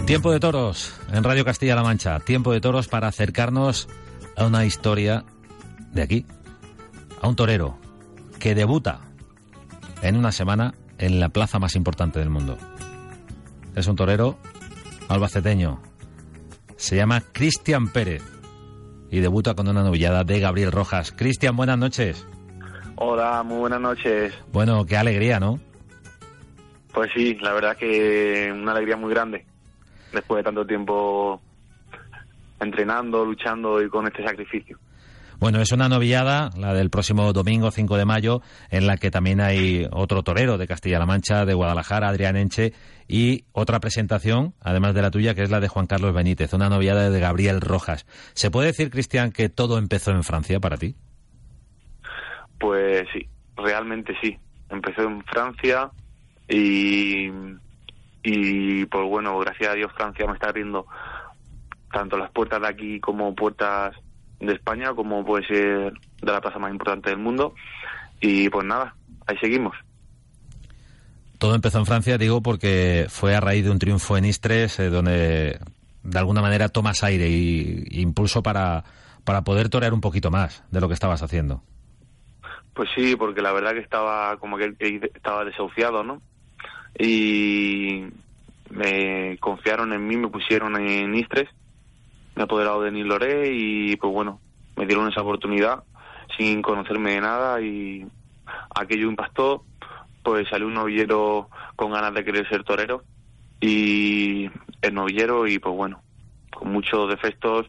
[0.05, 2.19] Tiempo de toros en Radio Castilla-La Mancha.
[2.19, 3.89] Tiempo de toros para acercarnos
[4.37, 5.25] a una historia
[5.91, 6.25] de aquí.
[7.19, 7.79] A un torero
[8.39, 9.01] que debuta
[10.03, 12.59] en una semana en la plaza más importante del mundo.
[13.75, 14.37] Es un torero
[15.13, 15.81] albaceteño.
[16.75, 18.23] Se llama Cristian Pérez
[19.09, 21.11] y debuta con una novillada de Gabriel Rojas.
[21.11, 22.25] Cristian, buenas noches.
[22.95, 24.33] Hola, muy buenas noches.
[24.51, 25.59] Bueno, qué alegría, ¿no?
[26.93, 29.45] Pues sí, la verdad que una alegría muy grande.
[30.13, 31.41] Después de tanto tiempo
[32.59, 34.77] entrenando, luchando y con este sacrificio.
[35.41, 39.41] Bueno, es una novillada, la del próximo domingo 5 de mayo, en la que también
[39.41, 42.73] hay otro torero de Castilla-La Mancha, de Guadalajara, Adrián Enche,
[43.07, 46.69] y otra presentación, además de la tuya, que es la de Juan Carlos Benítez, una
[46.69, 48.05] novillada de Gabriel Rojas.
[48.35, 50.95] ¿Se puede decir, Cristian, que todo empezó en Francia para ti?
[52.59, 53.27] Pues sí,
[53.57, 54.37] realmente sí.
[54.69, 55.89] Empezó en Francia
[56.47, 57.31] y,
[58.21, 60.85] y pues bueno, gracias a Dios Francia me está abriendo
[61.91, 63.95] tanto las puertas de aquí como puertas
[64.41, 67.53] de España, como puede ser de la plaza más importante del mundo.
[68.19, 68.95] Y pues nada,
[69.27, 69.75] ahí seguimos.
[71.37, 74.89] Todo empezó en Francia, digo, porque fue a raíz de un triunfo en Istres, eh,
[74.89, 75.59] donde
[76.03, 78.83] de alguna manera tomas aire y, y impulso para,
[79.23, 81.63] para poder torear un poquito más de lo que estabas haciendo.
[82.73, 84.73] Pues sí, porque la verdad que estaba como que
[85.13, 86.21] estaba desahuciado, ¿no?
[86.97, 88.05] Y
[88.69, 91.49] me confiaron en mí, me pusieron en Istres,
[92.41, 94.39] me he apoderado de Niloré y pues bueno,
[94.75, 95.83] me dieron esa oportunidad
[96.37, 98.07] sin conocerme de nada y
[98.73, 99.63] aquello impactó,
[100.23, 103.03] pues salió un novillero con ganas de querer ser torero
[103.59, 104.49] y
[104.81, 106.01] el novillero y pues bueno,
[106.51, 107.67] con muchos defectos,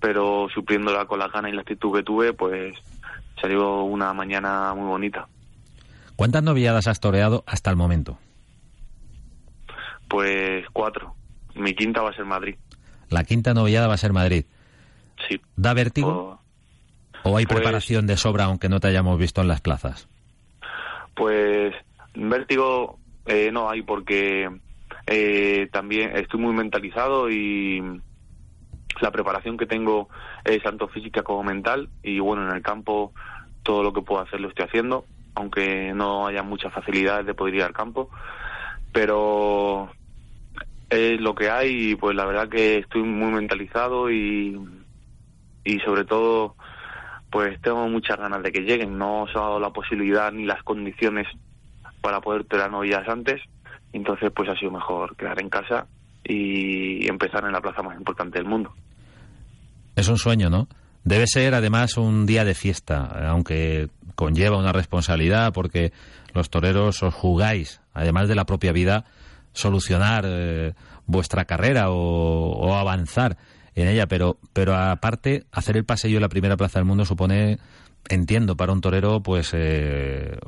[0.00, 2.76] pero supliéndola con la ganas y la actitud que tuve, pues
[3.40, 5.28] salió una mañana muy bonita.
[6.16, 8.18] ¿Cuántas novilladas has toreado hasta el momento?
[10.08, 11.14] Pues cuatro.
[11.54, 12.56] Mi quinta va a ser Madrid.
[13.10, 14.44] La quinta novillada va a ser Madrid.
[15.28, 15.40] Sí.
[15.56, 16.40] ¿Da vértigo?
[17.22, 20.08] ¿O hay pues preparación de sobra aunque no te hayamos visto en las plazas?
[21.14, 21.74] Pues
[22.14, 24.48] vértigo eh, no hay porque
[25.06, 27.82] eh, también estoy muy mentalizado y
[29.00, 30.08] la preparación que tengo
[30.44, 33.12] es tanto física como mental y bueno, en el campo
[33.62, 35.04] todo lo que puedo hacer lo estoy haciendo,
[35.34, 38.10] aunque no haya muchas facilidades de poder ir al campo,
[38.92, 39.90] pero
[40.90, 44.60] es lo que hay y pues la verdad que estoy muy mentalizado y,
[45.64, 46.56] y sobre todo
[47.30, 48.98] pues tengo muchas ganas de que lleguen.
[48.98, 51.26] No se ha dado la posibilidad ni las condiciones
[52.00, 53.40] para poder tener novillas antes,
[53.92, 55.86] entonces pues ha sido mejor quedar en casa
[56.24, 58.72] y empezar en la plaza más importante del mundo.
[59.96, 60.68] Es un sueño, ¿no?
[61.04, 65.92] Debe ser además un día de fiesta, aunque conlleva una responsabilidad porque
[66.34, 69.04] los toreros os jugáis, además de la propia vida,
[69.52, 70.74] solucionar eh,
[71.06, 73.36] vuestra carrera o, avanzar
[73.74, 77.58] en ella, pero, pero aparte, hacer el paseo en la primera plaza del mundo supone,
[78.08, 80.38] entiendo, para un torero, pues eh,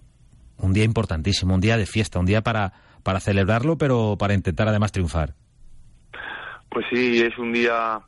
[0.59, 2.73] un día importantísimo, un día de fiesta, un día para,
[3.03, 5.35] para celebrarlo, pero para intentar además triunfar.
[6.69, 8.01] Pues sí, es un día,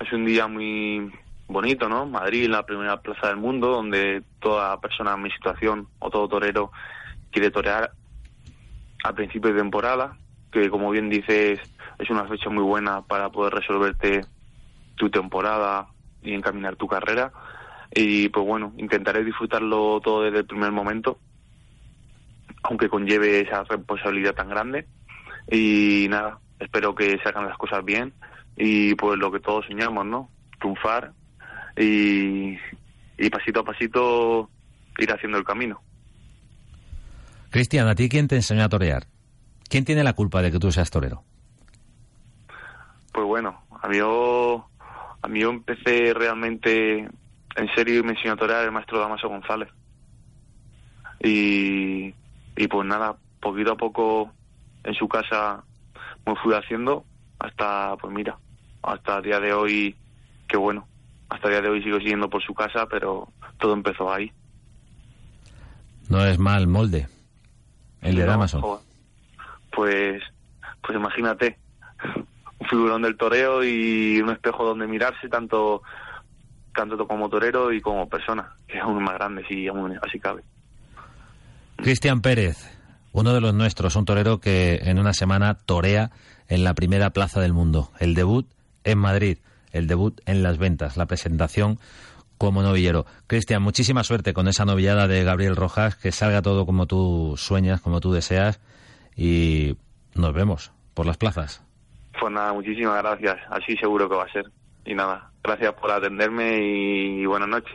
[0.00, 1.12] es un día muy
[1.48, 2.06] bonito, ¿no?
[2.06, 6.72] Madrid, la primera plaza del mundo, donde toda persona en mi situación o todo torero
[7.30, 7.92] quiere torear
[9.04, 10.16] a principio de temporada,
[10.52, 11.58] que como bien dices
[11.98, 14.20] es una fecha muy buena para poder resolverte
[14.96, 15.88] tu temporada
[16.22, 17.32] y encaminar tu carrera.
[17.94, 21.18] Y pues bueno, intentaré disfrutarlo todo desde el primer momento,
[22.62, 24.86] aunque conlleve esa responsabilidad tan grande.
[25.50, 28.12] Y nada, espero que se hagan las cosas bien
[28.56, 30.30] y pues lo que todos soñamos, ¿no?
[30.60, 31.12] Triunfar
[31.76, 32.56] y,
[33.18, 34.50] y pasito a pasito
[34.98, 35.80] ir haciendo el camino.
[37.50, 39.11] Cristian, ¿a ti quién te enseñó a torear?
[39.72, 41.24] ¿Quién tiene la culpa de que tú seas torero?
[43.10, 44.68] Pues bueno, a mí yo,
[45.22, 49.30] a mí yo empecé realmente en serio y me enseñó a torear el maestro Damaso
[49.30, 49.70] González.
[51.20, 52.12] Y,
[52.54, 54.30] y pues nada, poquito a poco
[54.84, 55.64] en su casa
[56.26, 57.06] me fui haciendo
[57.38, 58.36] hasta, pues mira,
[58.82, 59.96] hasta el día de hoy,
[60.48, 60.86] que bueno,
[61.30, 63.26] hasta el día de hoy sigo siguiendo por su casa, pero
[63.58, 64.30] todo empezó ahí.
[66.10, 67.08] No es mal molde,
[68.02, 68.82] el de Damaso.
[69.74, 70.22] Pues,
[70.82, 71.58] pues imagínate,
[72.58, 75.82] un figurón del toreo y un espejo donde mirarse tanto
[76.74, 80.42] tanto como torero y como persona, que es aún más grande, si aún así cabe.
[81.76, 82.56] Cristian Pérez,
[83.12, 86.10] uno de los nuestros, un torero que en una semana torea
[86.48, 87.90] en la primera plaza del mundo.
[87.98, 88.46] El debut
[88.84, 89.38] en Madrid,
[89.72, 91.78] el debut en las ventas, la presentación
[92.38, 93.06] como novillero.
[93.26, 97.80] Cristian, muchísima suerte con esa novillada de Gabriel Rojas, que salga todo como tú sueñas,
[97.80, 98.60] como tú deseas
[99.16, 99.76] y
[100.14, 101.62] nos vemos por las plazas.
[102.18, 103.36] Pues nada, muchísimas gracias.
[103.50, 104.44] Así seguro que va a ser.
[104.84, 107.72] Y nada, gracias por atenderme y, buenas noches.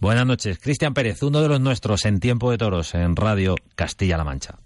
[0.00, 0.58] Buenas noches.
[0.58, 4.58] Cristian Pérez, uno de los nuestros en Tiempo de Toros en Radio Castilla-La Mancha.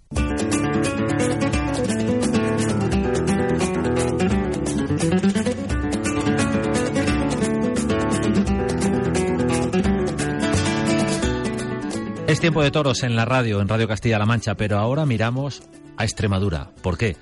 [12.42, 15.62] Tiempo de toros en la radio, en Radio Castilla-La Mancha, pero ahora miramos
[15.96, 16.70] a Extremadura.
[16.82, 17.16] ¿Por qué?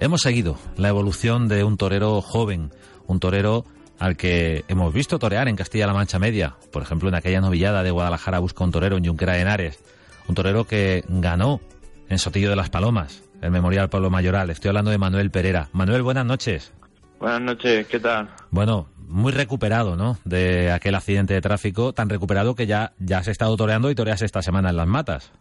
[0.00, 2.72] Hemos seguido la evolución de un torero joven,
[3.06, 3.64] un torero
[4.00, 7.92] al que hemos visto torear en Castilla-La Mancha Media, por ejemplo en aquella novillada de
[7.92, 9.78] Guadalajara busca un torero en Junquera de Henares,
[10.26, 11.60] un torero que ganó
[12.08, 14.50] en Sotillo de las Palomas, el Memorial Pablo Mayoral.
[14.50, 15.68] Estoy hablando de Manuel Pereira.
[15.74, 16.72] Manuel, buenas noches.
[17.20, 18.30] Buenas noches, ¿qué tal?
[18.50, 20.18] Bueno, muy recuperado, ¿no?
[20.24, 24.22] De aquel accidente de tráfico, tan recuperado que ya, ya has estado toreando y toreas
[24.22, 25.32] esta semana en las matas.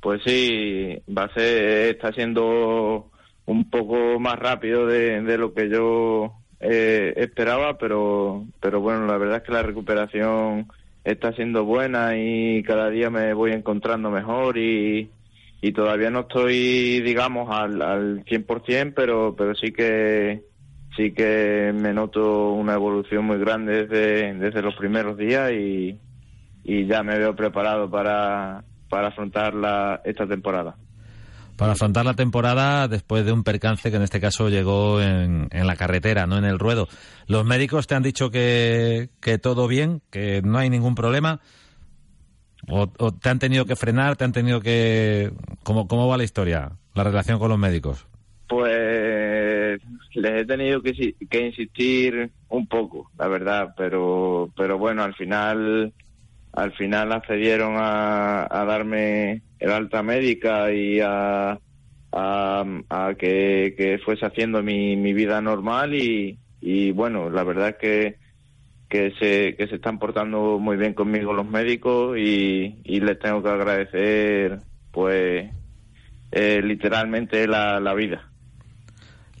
[0.00, 3.10] Pues sí, va a ser, está siendo
[3.46, 9.38] un poco más rápido de, lo que yo eh, esperaba, pero, pero bueno, la verdad
[9.38, 10.68] es que la recuperación
[11.04, 15.10] está siendo buena y cada día me voy encontrando mejor y,
[15.62, 20.42] y todavía no estoy, digamos, al, al 100%, pero, pero sí que
[20.96, 26.00] sí que me noto una evolución muy grande desde, desde los primeros días y,
[26.64, 30.76] y ya me veo preparado para, para afrontar la, esta temporada.
[31.56, 35.66] Para afrontar la temporada después de un percance que en este caso llegó en, en
[35.66, 36.86] la carretera, no en el ruedo.
[37.28, 41.40] ¿Los médicos te han dicho que, que todo bien, que no hay ningún problema?
[42.68, 44.16] ¿O, ¿O, te han tenido que frenar?
[44.16, 45.32] ¿Te han tenido que...?
[45.62, 48.06] ¿Cómo, ¿Cómo va la historia, la relación con los médicos?
[48.48, 49.25] Pues
[50.14, 55.92] les he tenido que, insistir un poco, la verdad, pero pero bueno, al final
[56.52, 61.58] al final accedieron a, a darme el alta médica y a,
[62.12, 67.68] a, a que, que, fuese haciendo mi, mi vida normal y, y, bueno, la verdad
[67.70, 68.16] es que,
[68.88, 73.42] que, se, que se están portando muy bien conmigo los médicos y, y les tengo
[73.42, 74.58] que agradecer
[74.92, 75.50] pues
[76.32, 78.30] eh, literalmente la, la vida.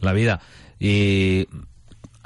[0.00, 0.40] La vida.
[0.78, 1.46] Y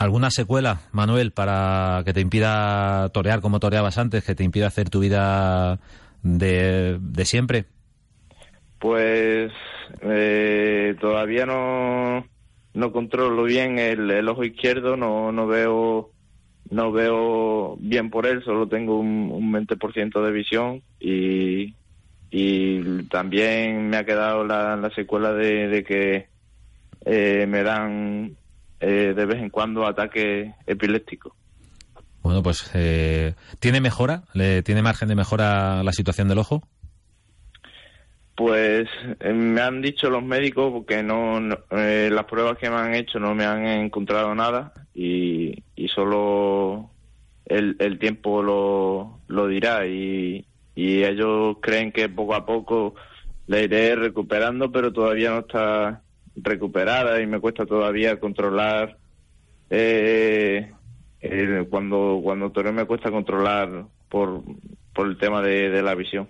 [0.01, 4.89] ¿Alguna secuela, Manuel, para que te impida torear como toreabas antes, que te impida hacer
[4.89, 5.79] tu vida
[6.23, 7.66] de, de siempre?
[8.79, 9.53] Pues
[10.01, 12.25] eh, todavía no,
[12.73, 16.09] no controlo bien el, ojo izquierdo, no, no veo
[16.71, 21.75] no veo bien por él, solo tengo un, un 20% de visión y,
[22.31, 26.30] y también me ha quedado la, la secuela de que
[27.05, 28.36] eh, me dan
[28.80, 31.34] eh, de vez en cuando ataque epiléptico.
[32.22, 34.24] Bueno, pues eh, ¿tiene mejora?
[34.34, 36.62] ¿Le, ¿Tiene margen de mejora la situación del ojo?
[38.36, 38.88] Pues
[39.20, 42.94] eh, me han dicho los médicos que no, no eh, las pruebas que me han
[42.94, 46.90] hecho no me han encontrado nada y, y solo
[47.44, 52.94] el, el tiempo lo, lo dirá y, y ellos creen que poco a poco
[53.46, 56.03] le iré recuperando pero todavía no está
[56.43, 58.99] recuperada y me cuesta todavía controlar
[59.70, 60.72] eh,
[61.20, 64.43] eh, cuando cuando toreo me cuesta controlar por,
[64.95, 66.28] por el tema de, la visión.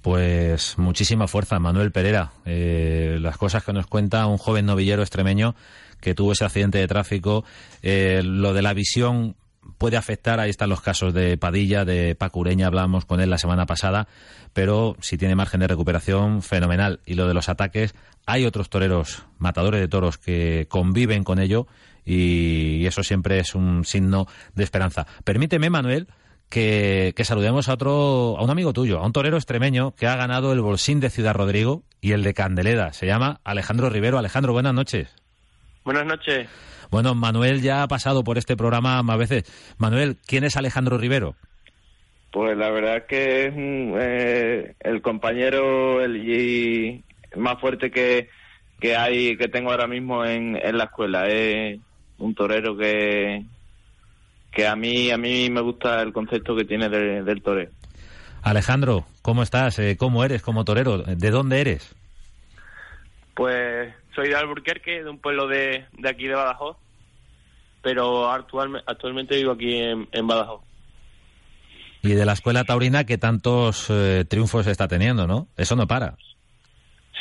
[0.00, 2.32] Pues muchísima fuerza, Manuel Pereira.
[2.44, 5.54] Eh, las cosas que nos cuenta un joven novillero extremeño
[6.00, 7.44] que tuvo ese accidente de tráfico,
[7.82, 9.36] eh, lo de la visión
[9.78, 13.66] puede afectar, ahí están los casos de Padilla, de Pacureña, hablamos con él la semana
[13.66, 14.08] pasada,
[14.52, 17.00] pero si tiene margen de recuperación, fenomenal.
[17.06, 17.94] Y lo de los ataques,
[18.26, 21.66] hay otros toreros, matadores de toros, que conviven con ello
[22.04, 25.06] y eso siempre es un signo de esperanza.
[25.24, 26.08] Permíteme, Manuel,
[26.48, 30.16] que, que, saludemos a otro, a un amigo tuyo, a un torero extremeño que ha
[30.16, 32.92] ganado el bolsín de Ciudad Rodrigo y el de Candeleda.
[32.92, 34.18] Se llama Alejandro Rivero.
[34.18, 35.14] Alejandro, buenas noches.
[35.84, 36.48] Buenas noches.
[36.92, 39.74] Bueno, Manuel ya ha pasado por este programa más veces.
[39.78, 41.34] Manuel, ¿quién es Alejandro Rivero?
[42.30, 47.02] Pues la verdad que es eh, el compañero el
[47.34, 48.28] más fuerte que,
[48.78, 51.28] que hay que tengo ahora mismo en, en la escuela.
[51.28, 51.80] Es
[52.18, 53.42] un torero que,
[54.50, 57.70] que a mí a mí me gusta el concepto que tiene de, del torero.
[58.42, 59.78] Alejandro, ¿cómo estás?
[59.78, 60.98] Eh, ¿Cómo eres como torero?
[60.98, 61.96] ¿De dónde eres?
[63.34, 66.76] Pues soy de Alburquerque, de un pueblo de, de aquí de Badajoz,
[67.82, 70.62] pero actual, actualmente vivo aquí en, en, Badajoz.
[72.02, 75.48] Y de la escuela taurina que tantos eh, triunfos está teniendo, ¿no?
[75.56, 76.16] Eso no para.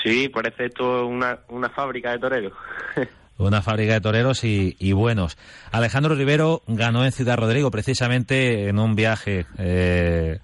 [0.03, 2.53] Sí, parece esto una, una fábrica de toreros.
[3.37, 5.37] una fábrica de toreros y, y, buenos.
[5.71, 10.39] Alejandro Rivero ganó en Ciudad Rodrigo precisamente en un viaje, eh,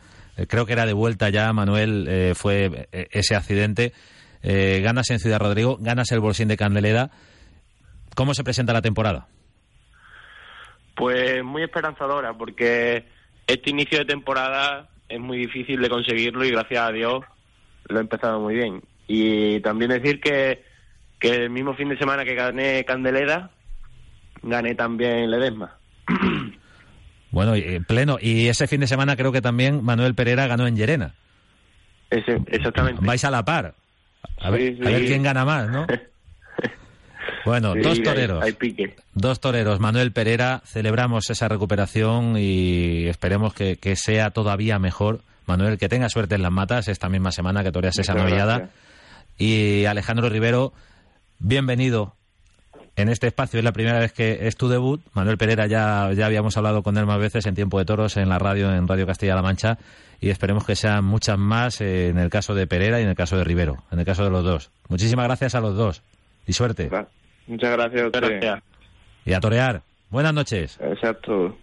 [0.48, 3.94] creo que era de vuelta ya, Manuel, eh, fue ese accidente.
[4.44, 7.12] Eh, ganas en Ciudad Rodrigo, ganas el bolsín de Candeleda.
[8.16, 9.28] ¿Cómo se presenta la temporada?
[10.98, 13.06] Pues muy esperanzadora, porque
[13.46, 17.24] este inicio de temporada es muy difícil de conseguirlo y gracias a Dios
[17.88, 18.82] lo he empezado muy bien.
[19.08, 20.64] Y también decir que,
[21.20, 23.52] que el mismo fin de semana que gané Candeleda,
[24.42, 25.78] gané también Ledesma.
[27.30, 28.18] Bueno, y, pleno.
[28.22, 31.14] Y ese fin de semana creo que también Manuel Pereira ganó en Llerena.
[32.10, 33.06] Ese, exactamente.
[33.06, 33.76] Vais a la par.
[34.40, 34.88] A ver, sí, sí.
[34.88, 35.86] a ver quién gana más, ¿no?
[37.48, 38.44] Bueno, sí, dos toreros.
[38.44, 38.96] Hay, hay pique.
[39.14, 39.80] Dos toreros.
[39.80, 45.22] Manuel Pereira, celebramos esa recuperación y esperemos que, que, sea todavía mejor.
[45.46, 48.70] Manuel, que tenga suerte en las matas esta misma semana que toreas esa novillada.
[49.38, 50.74] Y Alejandro Rivero,
[51.40, 52.16] bienvenido
[52.98, 53.60] en este espacio.
[53.60, 55.02] Es la primera vez que es tu debut.
[55.14, 58.28] Manuel Pereira ya, ya habíamos hablado con él más veces en Tiempo de Toros, en
[58.28, 59.78] la radio, en Radio Castilla-La Mancha.
[60.20, 63.38] Y esperemos que sean muchas más en el caso de Pereira y en el caso
[63.38, 64.72] de Rivero, en el caso de los dos.
[64.90, 66.02] Muchísimas gracias a los dos
[66.46, 66.90] y suerte.
[67.48, 68.22] Muchas gracias a usted.
[68.22, 68.64] Gracias.
[69.26, 69.82] Y a torear.
[70.10, 70.78] Buenas noches.
[70.82, 71.58] Exacto.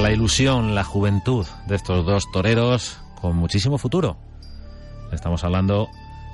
[0.00, 4.16] La ilusión, la juventud de estos dos toreros con muchísimo futuro.
[5.12, 5.88] Estamos hablando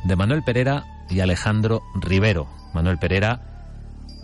[0.04, 2.46] de Manuel Pereira y Alejandro Rivero.
[2.72, 3.40] Manuel Pereira,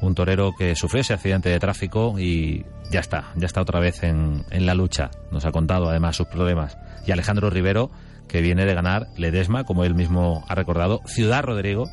[0.04, 4.02] un torero que sufrió ese accidente de tráfico y ya está, ya está otra vez
[4.02, 5.10] en, la lucha.
[5.30, 6.76] Nos ha contado además sus problemas.
[7.06, 7.90] Y Alejandro Rivero,
[8.28, 11.84] que viene de ganar Ledesma, como él mismo ha recordado, Ciudad Rodrigo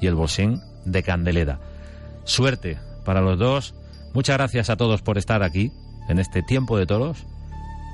[0.00, 1.60] y el Bolsín de Candeleda.
[2.24, 3.74] Suerte para los dos.
[4.12, 5.72] Muchas gracias a todos por estar aquí
[6.08, 7.26] en este tiempo de toros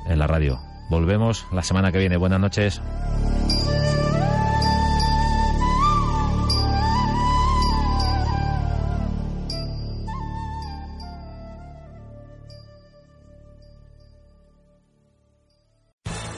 [0.09, 0.59] en la radio.
[0.91, 2.17] Volvemos la semana que viene.
[2.17, 2.81] Buenas noches.